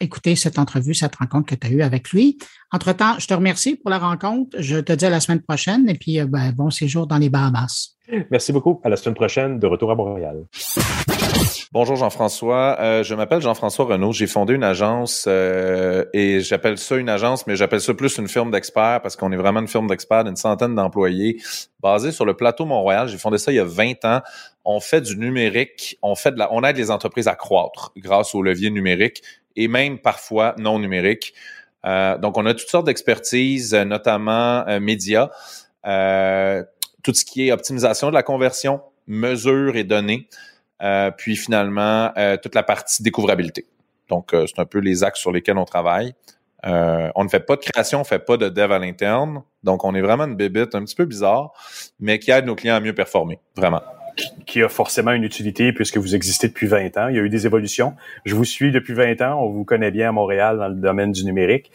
[0.00, 2.38] écouter cette entrevue, cette rencontre que tu as eue avec lui.
[2.72, 4.56] Entre-temps, je te remercie pour la rencontre.
[4.58, 7.96] Je te dis à la semaine prochaine et puis ben, bon séjour dans les Bahamas.
[8.30, 8.80] Merci beaucoup.
[8.82, 10.44] À la semaine prochaine, de retour à Montréal.
[11.72, 12.76] Bonjour Jean-François.
[12.80, 14.12] Euh, je m'appelle Jean-François Renaud.
[14.12, 18.28] J'ai fondé une agence euh, et j'appelle ça une agence, mais j'appelle ça plus une
[18.28, 21.40] firme d'experts parce qu'on est vraiment une firme d'experts d'une centaine d'employés
[21.80, 23.08] basée sur le plateau Mont-Royal.
[23.08, 24.20] J'ai fondé ça il y a 20 ans.
[24.64, 28.70] On fait du numérique, on fait on aide les entreprises à croître grâce au levier
[28.70, 29.22] numérique
[29.56, 31.34] et même parfois non numérique.
[31.84, 35.30] Euh, donc on a toutes sortes d'expertises, notamment médias.
[35.86, 36.64] Euh,
[37.02, 40.28] tout ce qui est optimisation de la conversion, mesure et données,
[40.82, 43.66] euh, puis finalement euh, toute la partie découvrabilité.
[44.08, 46.14] Donc, euh, c'est un peu les axes sur lesquels on travaille.
[46.64, 49.42] on ne fait pas de création, on fait pas de dev à l'interne.
[49.62, 51.52] Donc, on est vraiment une bébite un petit peu bizarre,
[52.00, 53.82] mais qui aide nos clients à mieux performer, vraiment
[54.46, 57.08] qui a forcément une utilité puisque vous existez depuis 20 ans.
[57.08, 57.94] Il y a eu des évolutions.
[58.24, 59.42] Je vous suis depuis 20 ans.
[59.42, 61.70] On vous connaît bien à Montréal dans le domaine du numérique.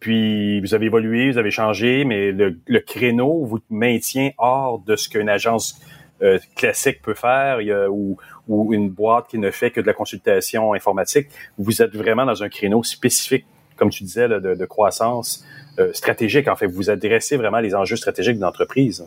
[0.00, 5.08] Puis vous avez évolué, vous avez changé, mais le, créneau vous maintient hors de ce
[5.08, 5.80] qu'une agence
[6.24, 7.58] euh, classique peut faire
[7.90, 8.16] ou,
[8.48, 11.28] une boîte qui ne fait que de la consultation informatique.
[11.58, 13.46] Vous êtes vraiment dans un créneau spécifique,
[13.76, 15.44] comme tu disais, de, croissance
[15.78, 16.48] euh, stratégique.
[16.48, 19.06] En fait, vous adressez vraiment les enjeux stratégiques de l'entreprise.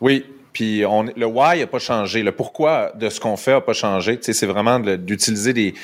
[0.00, 2.22] Oui, puis on, le why n'a pas changé.
[2.22, 4.16] Le pourquoi de ce qu'on fait n'a pas changé.
[4.16, 5.74] Tu sais, c'est vraiment d'utiliser des,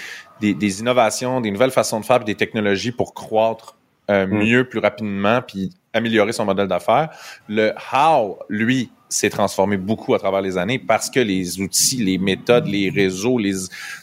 [0.41, 3.77] des, des, innovations, des nouvelles façons de faire, des technologies pour croître
[4.11, 4.31] euh, mm.
[4.31, 7.11] mieux, plus rapidement, puis améliorer son modèle d'affaires.
[7.49, 12.17] Le how, lui, s'est transformé beaucoup à travers les années parce que les outils, les
[12.17, 13.55] méthodes, les réseaux, les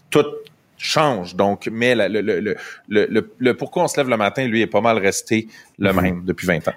[0.10, 0.26] tout
[0.78, 1.36] change.
[1.36, 2.56] Donc, mais le, le,
[2.88, 5.48] le, le, pourquoi on se lève le matin, lui, est pas mal resté
[5.80, 6.02] le mm-hmm.
[6.02, 6.74] même depuis 20 ans.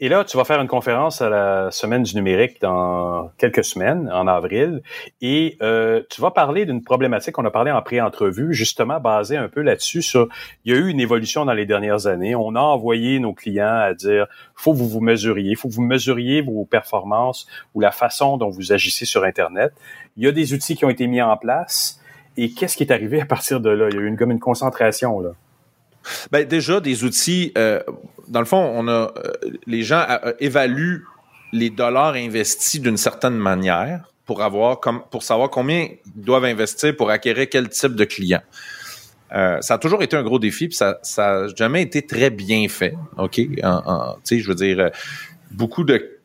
[0.00, 4.10] Et là, tu vas faire une conférence à la Semaine du numérique dans quelques semaines,
[4.12, 4.82] en avril,
[5.20, 9.48] et euh, tu vas parler d'une problématique qu'on a parlé en pré-entrevue, justement basée un
[9.48, 10.02] peu là-dessus.
[10.02, 10.28] Sur,
[10.64, 12.34] il y a eu une évolution dans les dernières années.
[12.34, 15.82] On a envoyé nos clients à dire, faut que vous vous mesuriez, faut que vous
[15.82, 19.72] mesuriez vos performances ou la façon dont vous agissez sur Internet.
[20.16, 22.00] Il y a des outils qui ont été mis en place.
[22.36, 23.88] Et qu'est-ce qui est arrivé à partir de là?
[23.90, 25.30] Il y a eu une, comme une concentration, là.
[26.30, 27.80] Ben, déjà, des outils, euh,
[28.28, 29.32] dans le fond, on a euh,
[29.66, 31.04] les gens euh, évaluent
[31.52, 36.94] les dollars investis d'une certaine manière pour avoir comme pour savoir combien ils doivent investir
[36.94, 38.42] pour acquérir quel type de client.
[39.30, 42.68] ça a toujours été un gros défi, puis ça, ça a jamais été très bien
[42.68, 42.94] fait.
[43.16, 43.40] OK?
[44.24, 44.90] Tu je veux dire,
[45.50, 46.18] beaucoup de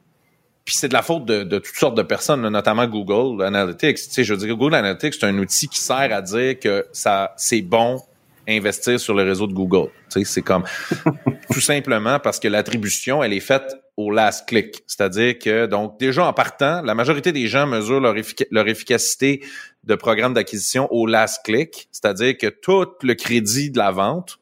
[0.66, 3.98] puis c'est de la faute de, de, toutes sortes de personnes, notamment Google Analytics.
[3.98, 6.86] Tu sais, je veux dire, Google Analytics, c'est un outil qui sert à dire que
[6.94, 8.02] ça c'est bon
[8.48, 9.90] investir sur le réseau de Google.
[10.10, 10.64] C'est comme
[11.52, 14.84] tout simplement parce que l'attribution, elle est faite au last click.
[14.88, 18.16] C'est-à-dire que, donc, déjà en partant, la majorité des gens mesurent leur,
[18.52, 19.44] leur efficacité
[19.84, 21.88] de programme d'acquisition au last click.
[21.92, 24.40] C'est-à-dire que tout le crédit de la vente,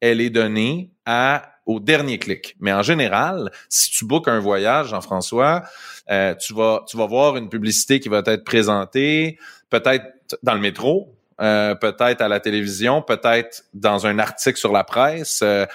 [0.00, 2.56] elle est donnée à au dernier clic.
[2.58, 5.62] Mais en général, si tu bookes un voyage, Jean-François,
[6.10, 10.04] euh, tu vas tu vas voir une publicité qui va être présentée, peut-être
[10.42, 15.40] dans le métro, euh, peut-être à la télévision, peut-être dans un article sur la presse.
[15.42, 15.66] Euh,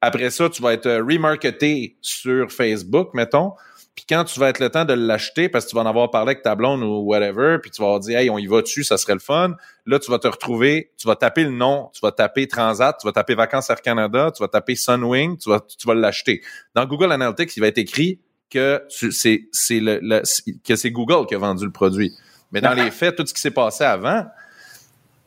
[0.00, 3.52] après ça, tu vas être remarketé sur Facebook, mettons.
[3.96, 6.08] Puis quand tu vas être le temps de l'acheter, parce que tu vas en avoir
[6.12, 8.84] parlé avec ta blonde ou whatever, puis tu vas dire, hey, on y va dessus,
[8.84, 9.56] ça serait le fun.
[9.86, 13.04] Là, tu vas te retrouver, tu vas taper le nom, tu vas taper Transat, tu
[13.08, 16.42] vas taper Vacances Air Canada, tu vas taper Sunwing, tu vas, tu vas l'acheter.
[16.76, 20.22] Dans Google Analytics, il va être écrit que c'est, c'est le,
[20.64, 22.12] que c'est Google qui a vendu le produit.
[22.52, 24.24] Mais dans les faits, tout ce qui s'est passé avant,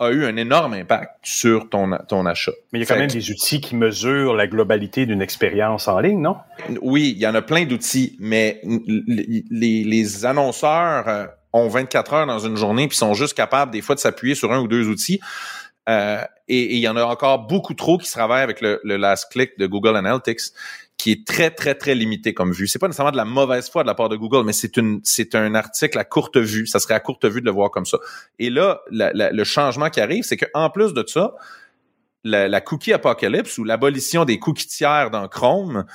[0.01, 2.51] a eu un énorme impact sur ton, ton achat.
[2.73, 5.99] Mais il y a quand même des outils qui mesurent la globalité d'une expérience en
[5.99, 6.37] ligne, non?
[6.81, 12.25] Oui, il y en a plein d'outils, mais les, les annonceurs euh, ont 24 heures
[12.25, 14.87] dans une journée puis sont juste capables des fois de s'appuyer sur un ou deux
[14.87, 15.19] outils.
[15.87, 19.57] Euh, et, il y en a encore beaucoup trop qui travaillent avec le, last click
[19.57, 20.53] de Google Analytics
[20.97, 22.67] qui est très, très, très limité comme vue.
[22.67, 24.99] C'est pas nécessairement de la mauvaise foi de la part de Google, mais c'est une,
[25.03, 26.67] c'est un article à courte vue.
[26.67, 27.97] Ça serait à courte vue de le voir comme ça.
[28.37, 31.33] Et là, le changement qui arrive, c'est qu'en plus de ça,
[32.23, 35.85] la, cookie apocalypse ou l'abolition des cookies tiers dans Chrome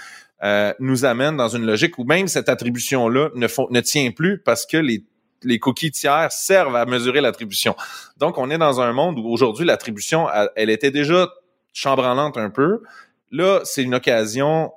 [0.42, 4.66] euh, nous amène dans une logique où même cette attribution-là ne, ne tient plus parce
[4.66, 5.04] que les
[5.42, 7.76] les cookies tiers servent à mesurer l'attribution.
[8.18, 11.28] Donc, on est dans un monde où aujourd'hui, l'attribution, elle était déjà
[11.72, 12.82] chambranlante un peu.
[13.30, 14.72] Là, c'est une occasion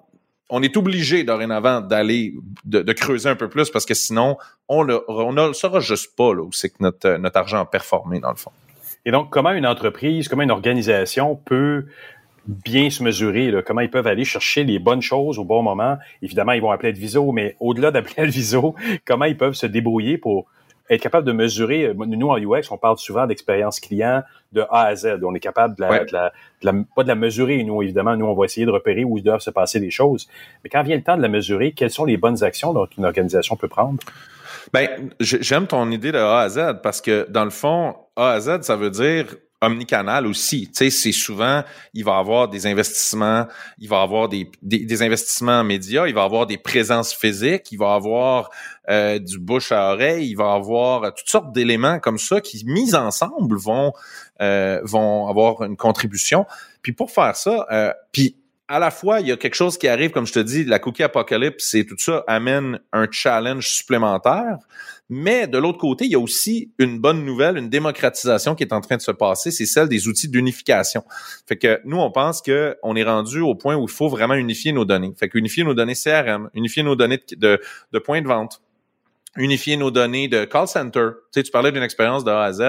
[0.50, 2.34] on est obligé dorénavant d'aller
[2.66, 4.38] de, creuser un peu plus parce que sinon
[4.68, 8.32] on ne on saura juste pas où c'est que notre, notre argent a performé dans
[8.32, 8.52] le fond.
[9.06, 11.86] Et donc, comment une entreprise, comment une organisation peut
[12.48, 15.98] bien se mesurer, là, comment ils peuvent aller chercher les bonnes choses au bon moment.
[16.22, 18.76] Évidemment, ils vont appeler Adviso, mais au-delà d'appeler Adviso,
[19.06, 20.48] comment ils peuvent se débrouiller pour
[20.90, 21.94] être capable de mesurer.
[21.96, 25.20] Nous, en UX, on parle souvent d'expérience client de A à Z.
[25.24, 26.32] On est capable de la, de
[26.64, 27.64] la, pas de la mesurer.
[27.64, 30.28] Nous, évidemment, nous, on va essayer de repérer où doivent se passer les choses.
[30.64, 33.06] Mais quand vient le temps de la mesurer, quelles sont les bonnes actions dont une
[33.06, 34.00] organisation peut prendre?
[34.74, 38.40] Ben, j'aime ton idée de A à Z parce que, dans le fond, A à
[38.40, 40.68] Z, ça veut dire omnicanal aussi.
[40.68, 43.46] Tu sais, c'est souvent, il va avoir des investissements,
[43.78, 47.94] il va avoir des, des, investissements médias, il va avoir des présences physiques, il va
[47.94, 48.50] avoir
[48.90, 52.96] euh, du bouche à oreille, il va avoir toutes sortes d'éléments comme ça qui, mis
[52.96, 53.92] ensemble, vont
[54.42, 56.46] euh, vont avoir une contribution.
[56.82, 58.38] Puis pour faire ça, euh, puis
[58.70, 60.78] à la fois, il y a quelque chose qui arrive, comme je te dis, la
[60.78, 64.58] cookie apocalypse et tout ça amène un challenge supplémentaire.
[65.10, 68.72] Mais de l'autre côté, il y a aussi une bonne nouvelle, une démocratisation qui est
[68.72, 71.04] en train de se passer, c'est celle des outils d'unification.
[71.48, 74.36] Fait que nous, on pense que on est rendu au point où il faut vraiment
[74.36, 75.12] unifier nos données.
[75.18, 77.60] Fait qu'unifier nos données CRM, unifier nos données de,
[77.92, 78.62] de, points de vente,
[79.36, 81.10] unifier nos données de call center.
[81.34, 82.62] Tu sais, tu parlais d'une expérience de A à Z.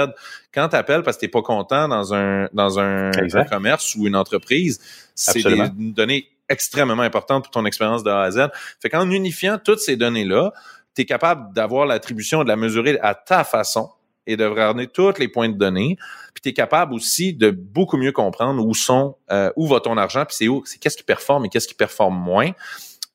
[0.55, 3.11] Quand tu appelles parce que tu n'es pas content dans un dans un,
[3.51, 4.81] commerce ou une entreprise,
[5.15, 8.49] c'est des données extrêmement importantes pour ton expérience de A à Z.
[8.81, 10.53] Fait qu'en unifiant toutes ces données-là,
[10.95, 13.91] tu es capable d'avoir l'attribution, de la mesurer à ta façon
[14.27, 15.97] et de regarder tous les points de données.
[16.35, 19.97] Puis tu es capable aussi de beaucoup mieux comprendre où sont, euh, où va ton
[19.97, 22.51] argent, puis c'est où, c'est qu'est-ce qui performe et qu'est-ce qui performe moins.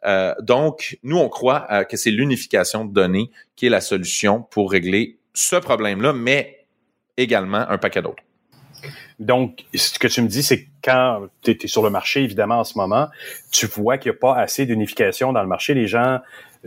[0.06, 4.42] Euh, donc, nous, on croit euh, que c'est l'unification de données qui est la solution
[4.42, 6.66] pour régler ce problème-là, mais
[7.18, 8.24] également un paquet d'autres.
[9.20, 12.60] Donc, ce que tu me dis, c'est que quand tu es, sur le marché, évidemment,
[12.60, 13.08] en ce moment,
[13.52, 15.74] tu vois qu'il n'y a pas assez d'unification dans le marché.
[15.74, 16.20] Les gens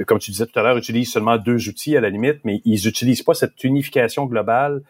[0.07, 2.85] comme tu disais tout à l'heure, utilisent seulement deux outils à la limite, mais ils
[2.85, 4.83] n'utilisent pas cette unification globale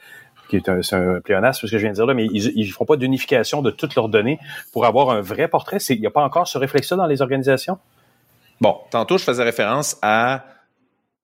[0.48, 2.72] qui est un, un pléonasme, ce que je viens de dire là, mais ils ne
[2.72, 4.38] font pas d'unification de toutes leurs données
[4.72, 5.76] pour avoir un vrai portrait.
[5.90, 7.78] Il n'y a pas encore ce réflexe-là dans les organisations?
[8.60, 10.44] Bon, tantôt, je faisais référence à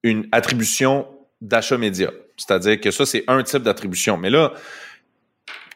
[0.02, 1.06] une attribution
[1.40, 2.10] d'achat média.
[2.36, 4.16] C'est-à-dire que ça, c'est un type d'attribution.
[4.16, 4.52] Mais là,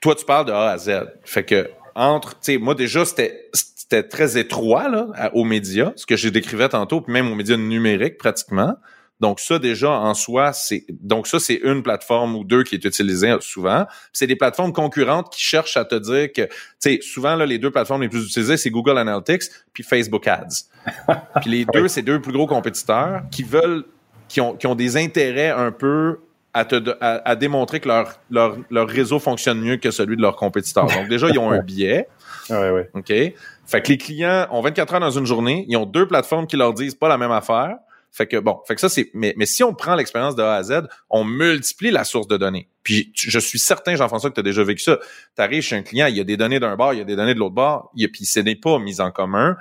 [0.01, 1.07] toi, tu parles de A à Z.
[1.25, 6.05] Fait que, entre, tu sais, moi, déjà, c'était c'était très étroit là, aux médias, ce
[6.05, 8.77] que j'ai décrivais tantôt, puis même aux médias numériques pratiquement.
[9.21, 12.85] Donc ça déjà en soi, c'est donc ça c'est une plateforme ou deux qui est
[12.85, 13.87] utilisée souvent.
[14.13, 17.59] C'est des plateformes concurrentes qui cherchent à te dire que tu sais souvent là les
[17.59, 20.69] deux plateformes les plus utilisées c'est Google Analytics puis Facebook Ads.
[21.41, 23.87] puis les deux c'est deux plus gros compétiteurs qui veulent
[24.29, 26.19] qui ont qui ont des intérêts un peu
[26.55, 30.37] à, te, à, démontrer que leur, leur, leur réseau fonctionne mieux que celui de leurs
[30.37, 30.87] compétiteurs.
[30.87, 32.09] Donc déjà ils ont un biais.
[32.51, 32.91] Ouais, ouais.
[32.95, 33.09] OK?
[33.09, 36.57] Fait que les clients ont 24 heures dans une journée, ils ont deux plateformes qui
[36.57, 37.77] leur disent pas la même affaire.
[38.11, 40.55] Fait que bon, fait que ça c'est mais, mais si on prend l'expérience de A
[40.55, 42.69] à Z, on multiplie la source de données.
[42.83, 44.99] Puis je suis certain Jean-François que tu as déjà vécu ça.
[45.37, 47.05] Tu arrives chez un client, il y a des données d'un bord, il y a
[47.05, 49.57] des données de l'autre bord, il y a, puis ce n'est pas mis en commun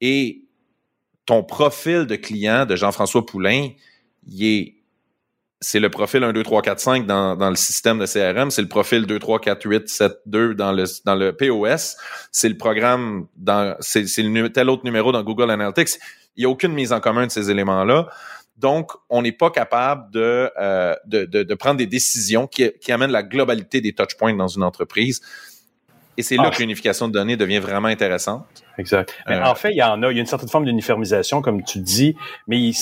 [0.00, 0.44] et
[1.26, 3.68] ton profil de client de Jean-François Poulain,
[4.26, 4.77] il est
[5.60, 8.62] c'est le profil 1, 2, 3, 4, 5 dans, dans le système de CRM, c'est
[8.62, 11.96] le profil 2, 3, 4, 8, 7, 2 dans le, dans le POS,
[12.30, 15.98] c'est le programme dans, c'est, c'est le, tel autre numéro dans Google Analytics.
[16.36, 18.08] Il n'y a aucune mise en commun de ces éléments-là.
[18.56, 22.92] Donc, on n'est pas capable de, euh, de, de, de, prendre des décisions qui, qui
[22.92, 25.20] amènent la globalité des touchpoints dans une entreprise.
[26.18, 26.50] Et c'est là ah.
[26.50, 28.44] que l'unification de données devient vraiment intéressante.
[28.76, 29.14] Exact.
[29.28, 31.42] Mais euh, en fait, il y en a, il y a une certaine forme d'uniformisation,
[31.42, 32.16] comme tu dis,
[32.48, 32.74] mais il,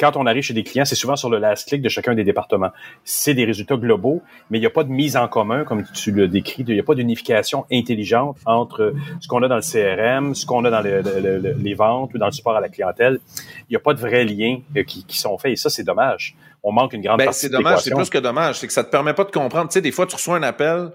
[0.00, 2.24] quand on arrive chez des clients, c'est souvent sur le last click de chacun des
[2.24, 2.70] départements.
[3.04, 6.10] C'est des résultats globaux, mais il n'y a pas de mise en commun, comme tu
[6.10, 10.34] le décris, il n'y a pas d'unification intelligente entre ce qu'on a dans le CRM,
[10.34, 13.20] ce qu'on a dans les ventes ou dans le support à la clientèle.
[13.68, 16.34] Il n'y a pas de vrais liens euh, qui, sont faits, et ça, c'est dommage.
[16.62, 18.58] On manque une grande ben, partie C'est dommage, c'est plus que dommage.
[18.58, 19.68] C'est que ça te permet pas de comprendre.
[19.68, 20.90] Tu sais, des fois, tu reçois un appel,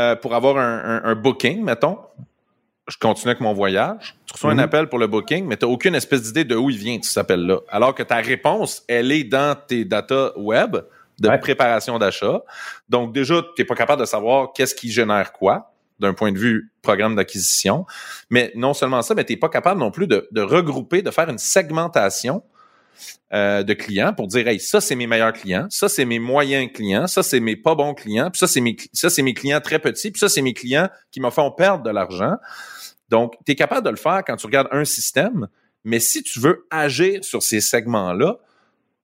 [0.00, 1.98] euh, pour avoir un, booking, mettons,
[2.88, 4.16] je continue avec mon voyage.
[4.26, 4.60] Tu reçois un mhm.
[4.60, 7.18] appel pour le booking, mais tu n'as aucune espèce d'idée de où il vient, cet
[7.18, 7.58] appel-là.
[7.68, 10.78] Alors que ta réponse, elle est dans tes data web
[11.18, 12.42] de préparation d'achat.
[12.88, 16.38] Donc, déjà, tu n'es pas capable de savoir qu'est-ce qui génère quoi d'un point de
[16.38, 17.84] vue programme d'acquisition.
[18.30, 21.10] Mais non seulement ça, mais tu n'es pas capable non plus de, de regrouper, de
[21.10, 22.42] faire une segmentation
[23.32, 26.70] euh, de clients pour dire, hey, ça, c'est mes meilleurs clients, ça, c'est mes moyens
[26.72, 29.78] clients, ça, c'est mes pas bons clients, puis ça, c'est mes, ça, mes clients très
[29.78, 32.36] petits, puis ça, c'est mes clients qui me font perdre de l'argent.
[33.08, 35.48] Donc, tu es capable de le faire quand tu regardes un système,
[35.84, 38.38] mais si tu veux agir sur ces segments-là,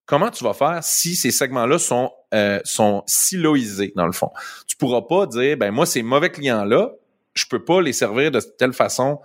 [0.07, 4.31] comment tu vas faire si ces segments-là sont, euh, sont siloisés, dans le fond?
[4.67, 6.93] Tu pourras pas dire, ben moi, ces mauvais clients-là,
[7.35, 9.21] je peux pas les servir de telle façon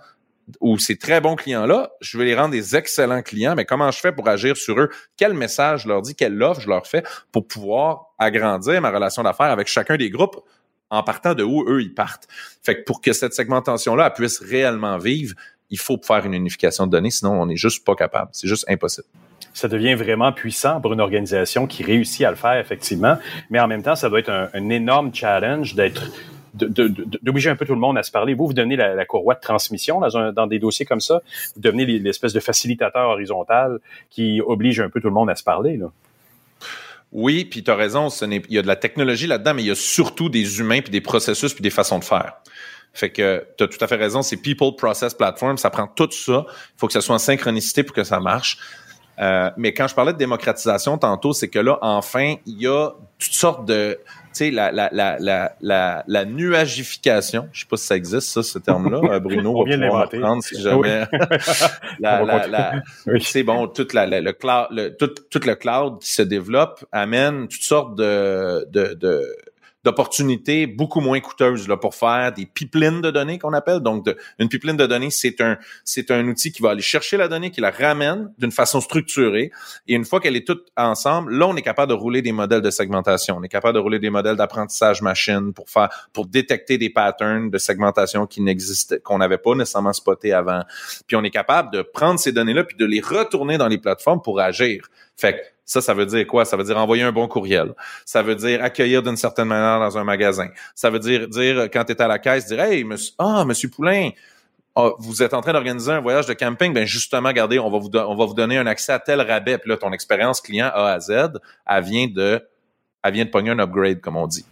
[0.60, 3.98] ou ces très bons clients-là, je vais les rendre des excellents clients, mais comment je
[3.98, 4.88] fais pour agir sur eux?
[5.16, 9.22] Quel message je leur dis, quelle offre je leur fais pour pouvoir agrandir ma relation
[9.22, 10.40] d'affaires avec chacun des groupes
[10.90, 12.26] en partant de où eux ils partent?
[12.62, 15.34] Fait que pour que cette segmentation-là puisse réellement vivre,
[15.70, 18.30] il faut faire une unification de données, sinon on n'est juste pas capable.
[18.32, 19.08] C'est juste impossible
[19.54, 23.18] ça devient vraiment puissant pour une organisation qui réussit à le faire effectivement,
[23.50, 26.04] mais en même temps, ça doit être un, énorme challenge d'être
[26.54, 28.34] d'obliger un peu tout le monde à se parler.
[28.34, 31.22] Vous, vous devenez la, courroie de transmission dans, dans, des dossiers comme ça.
[31.54, 33.78] Vous devenez l'espèce de facilitateur horizontal
[34.10, 35.76] qui oblige un peu tout le monde à se parler.
[35.76, 35.86] Là.
[37.12, 39.68] Oui, puis tu as raison, ce il y a de la technologie là-dedans, mais il
[39.68, 42.36] y a surtout des humains, puis des processus, puis des façons de faire.
[42.94, 46.10] Fait que tu as tout à fait raison, c'est People Process Platform, ça prend tout
[46.10, 46.46] ça.
[46.48, 48.58] Il faut que ça soit en synchronicité pour que ça marche.
[49.18, 52.90] Euh, mais quand je parlais de démocratisation tantôt, c'est que là, enfin, il y a
[53.18, 53.98] toutes sortes de
[54.38, 58.58] sais, la, la, la, la, la, nuagification, je sais pas si ça existe, ça, ce
[58.58, 59.00] terme-là.
[59.04, 61.04] Euh, Bruno va pouvoir apprendre si jamais.
[62.00, 62.82] la, la,
[63.20, 67.48] C'est bon, toute la, le cloud, le, tout, tout le cloud qui se développe amène
[67.48, 69.26] toutes sortes de, de, de
[69.84, 73.80] d'opportunités beaucoup moins coûteuses là, pour faire des pipelines de données qu'on appelle.
[73.80, 74.06] Donc,
[74.38, 77.50] une pipeline de données, c'est un, c'est un outil qui va aller chercher la donnée,
[77.50, 79.50] qui la ramène d'une façon structurée.
[79.88, 82.62] Et une fois qu'elle est toute ensemble, là, on est capable de rouler des modèles
[82.62, 83.36] de segmentation.
[83.38, 87.50] On est capable de rouler des modèles d'apprentissage machine pour faire, pour détecter des patterns
[87.50, 90.62] de segmentation qui n'existaient, qu'on n'avait pas nécessairement spoté avant.
[91.06, 94.22] Puis on est capable de prendre ces données-là puis de les retourner dans les plateformes
[94.22, 94.86] pour agir.
[95.22, 96.44] Fait que ça, ça veut dire quoi?
[96.44, 97.74] Ça veut dire envoyer un bon courriel.
[98.04, 100.48] Ça veut dire accueillir d'une certaine manière dans un magasin.
[100.74, 103.68] Ça veut dire dire quand tu es à la caisse, dire Hey, monsieur, ah, monsieur
[103.68, 104.10] Poulain,
[104.74, 107.78] ah, vous êtes en train d'organiser un voyage de camping, ben justement, regardez, on va
[107.78, 109.58] vous on va vous donner un accès à tel rabais.
[109.58, 112.44] Puis là, ton expérience client A à Z, elle vient de
[113.04, 114.44] elle vient de pogner un upgrade, comme on dit.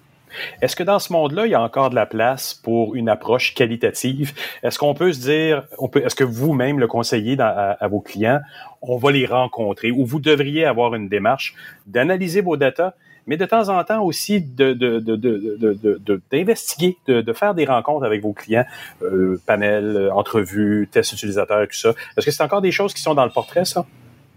[0.62, 3.54] Est-ce que dans ce monde-là, il y a encore de la place pour une approche
[3.54, 4.32] qualitative?
[4.62, 8.40] Est-ce qu'on peut se dire, on peut, est-ce que vous-même le conseillez à, vos clients,
[8.82, 9.90] on va les rencontrer?
[9.90, 11.54] Ou vous devriez avoir une démarche
[11.86, 12.92] d'analyser vos datas,
[13.26, 18.64] mais de temps en temps aussi d'investiguer, de, faire des rencontres avec vos clients,
[19.02, 21.90] euh, panel, entrevues, tests utilisateurs, tout ça.
[22.16, 23.86] Est-ce que c'est encore des choses qui sont dans le portrait, ça?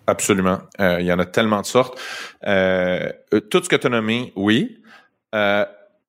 [0.06, 0.60] Absolument.
[0.80, 2.00] Euh, il y en a tellement de sortes.
[2.46, 3.10] Euh,
[3.50, 4.80] tout ce que tu as nommé, oui.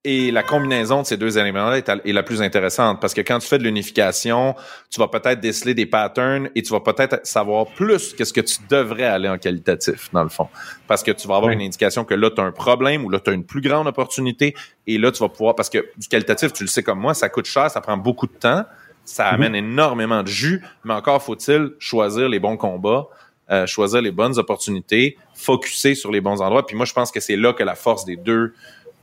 [0.06, 3.48] Et la combinaison de ces deux éléments-là est, la plus intéressante parce que quand tu
[3.48, 4.54] fais de l'unification,
[4.90, 8.58] tu vas peut-être déceler des patterns et tu vas peut-être savoir plus qu'est-ce que tu
[8.68, 10.48] devrais aller en qualitatif, dans le fond.
[10.86, 13.18] Parce que tu vas avoir une indication que là, tu as un problème ou là,
[13.18, 14.54] tu as une plus grande opportunité
[14.86, 17.30] et là, tu vas pouvoir, parce que du qualitatif, tu le sais comme moi, ça
[17.30, 18.66] coûte cher, ça prend beaucoup de temps,
[19.06, 19.34] ça mhm.
[19.34, 23.08] amène énormément de jus, mais encore faut-il choisir les bons combats.
[23.50, 26.64] Euh, choisir les bonnes opportunités, focuser sur les bons endroits.
[26.64, 28.54] Puis moi, je pense que c'est là que la force des deux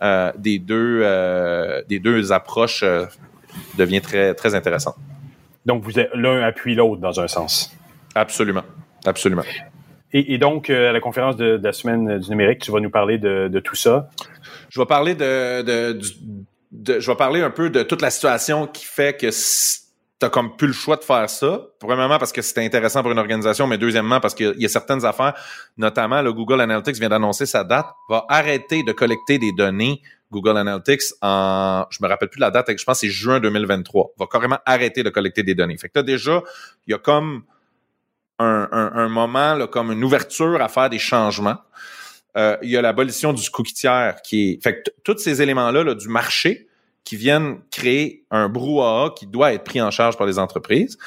[0.02, 3.06] euh, des deux euh, des deux approches euh,
[3.78, 4.95] devient très très intéressante.
[5.66, 7.76] Donc vous êtes l'un appuie l'autre dans un sens.
[8.16, 8.64] Absolument,
[9.06, 9.43] absolument.
[10.14, 13.60] Et, donc à la conférence de, la semaine du numérique, tu vas nous parler de,
[13.64, 14.10] tout ça?
[14.70, 18.84] Je vais parler de, de, je vais parler un peu de toute la situation qui
[18.84, 19.30] fait que
[20.22, 21.61] t'as comme plus le choix de faire ça.
[21.80, 25.03] Premièrement parce que c'était intéressant pour une organisation, mais deuxièmement parce qu'il y a certaines
[25.03, 25.34] affaires,
[25.78, 29.99] notamment le Google Analytics vient d'annoncer sa date, va arrêter de collecter des données
[30.32, 34.13] Google Analytics en, je me rappelle plus la date, je pense que c'est juin 2023,
[34.19, 35.76] va carrément arrêter de collecter des données.
[35.78, 36.43] Fait que là déjà,
[36.86, 37.41] il y a comme
[38.38, 41.57] un, un, moment, là, comme une ouverture à faire des changements.
[42.38, 45.84] Euh, il y a l'abolition du cookie tiers qui est, fait que tous ces éléments-là
[45.84, 46.69] là, du marché,
[47.04, 50.97] qui viennent créer un brouhaha qui doit être pris en charge par les entreprises.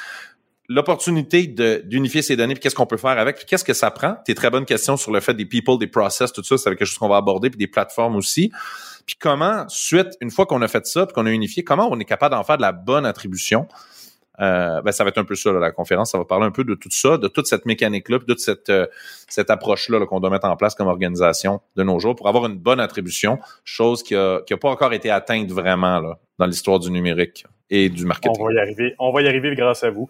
[0.68, 4.16] L'opportunité d'unifier ces données, puis qu'est-ce qu'on peut faire avec, puis qu'est-ce que ça prend?
[4.24, 6.86] Tes très bonnes questions sur le fait des people, des process, tout ça, c'est quelque
[6.86, 8.50] chose qu'on va aborder, puis des plateformes aussi.
[9.06, 12.00] Puis comment, suite, une fois qu'on a fait ça, puis qu'on a unifié, comment on
[12.00, 13.68] est capable d'en faire de la bonne attribution?
[14.40, 16.12] Euh, ben, ça va être un peu ça, la conférence.
[16.12, 18.68] Ça va parler un peu de tout ça, de toute cette mécanique-là, de toute cette,
[18.70, 18.86] euh,
[19.28, 22.58] cette approche-là qu'on doit mettre en place comme organisation de nos jours pour avoir une
[22.58, 26.78] bonne attribution, chose qui n'a qui a pas encore été atteinte vraiment là, dans l'histoire
[26.78, 28.42] du numérique et du marketing.
[28.42, 28.94] On va y arriver.
[28.98, 30.08] On va y arriver grâce à vous.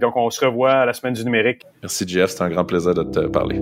[0.00, 1.62] Donc, on se revoit à la semaine du numérique.
[1.82, 2.30] Merci, Jeff.
[2.30, 3.60] C'est un grand plaisir de te parler.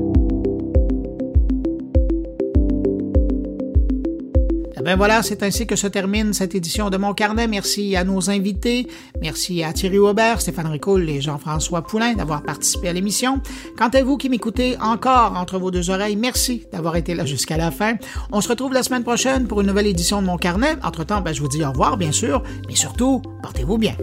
[4.85, 7.47] Ben voilà, c'est ainsi que se termine cette édition de Mon Carnet.
[7.47, 8.87] Merci à nos invités.
[9.20, 13.41] Merci à Thierry Aubert, Stéphane Ricoul et Jean-François Poulain d'avoir participé à l'émission.
[13.76, 17.57] Quant à vous qui m'écoutez encore entre vos deux oreilles, merci d'avoir été là jusqu'à
[17.57, 17.94] la fin.
[18.32, 20.77] On se retrouve la semaine prochaine pour une nouvelle édition de Mon Carnet.
[20.82, 23.94] Entre-temps, ben, je vous dis au revoir, bien sûr, mais surtout, portez-vous bien.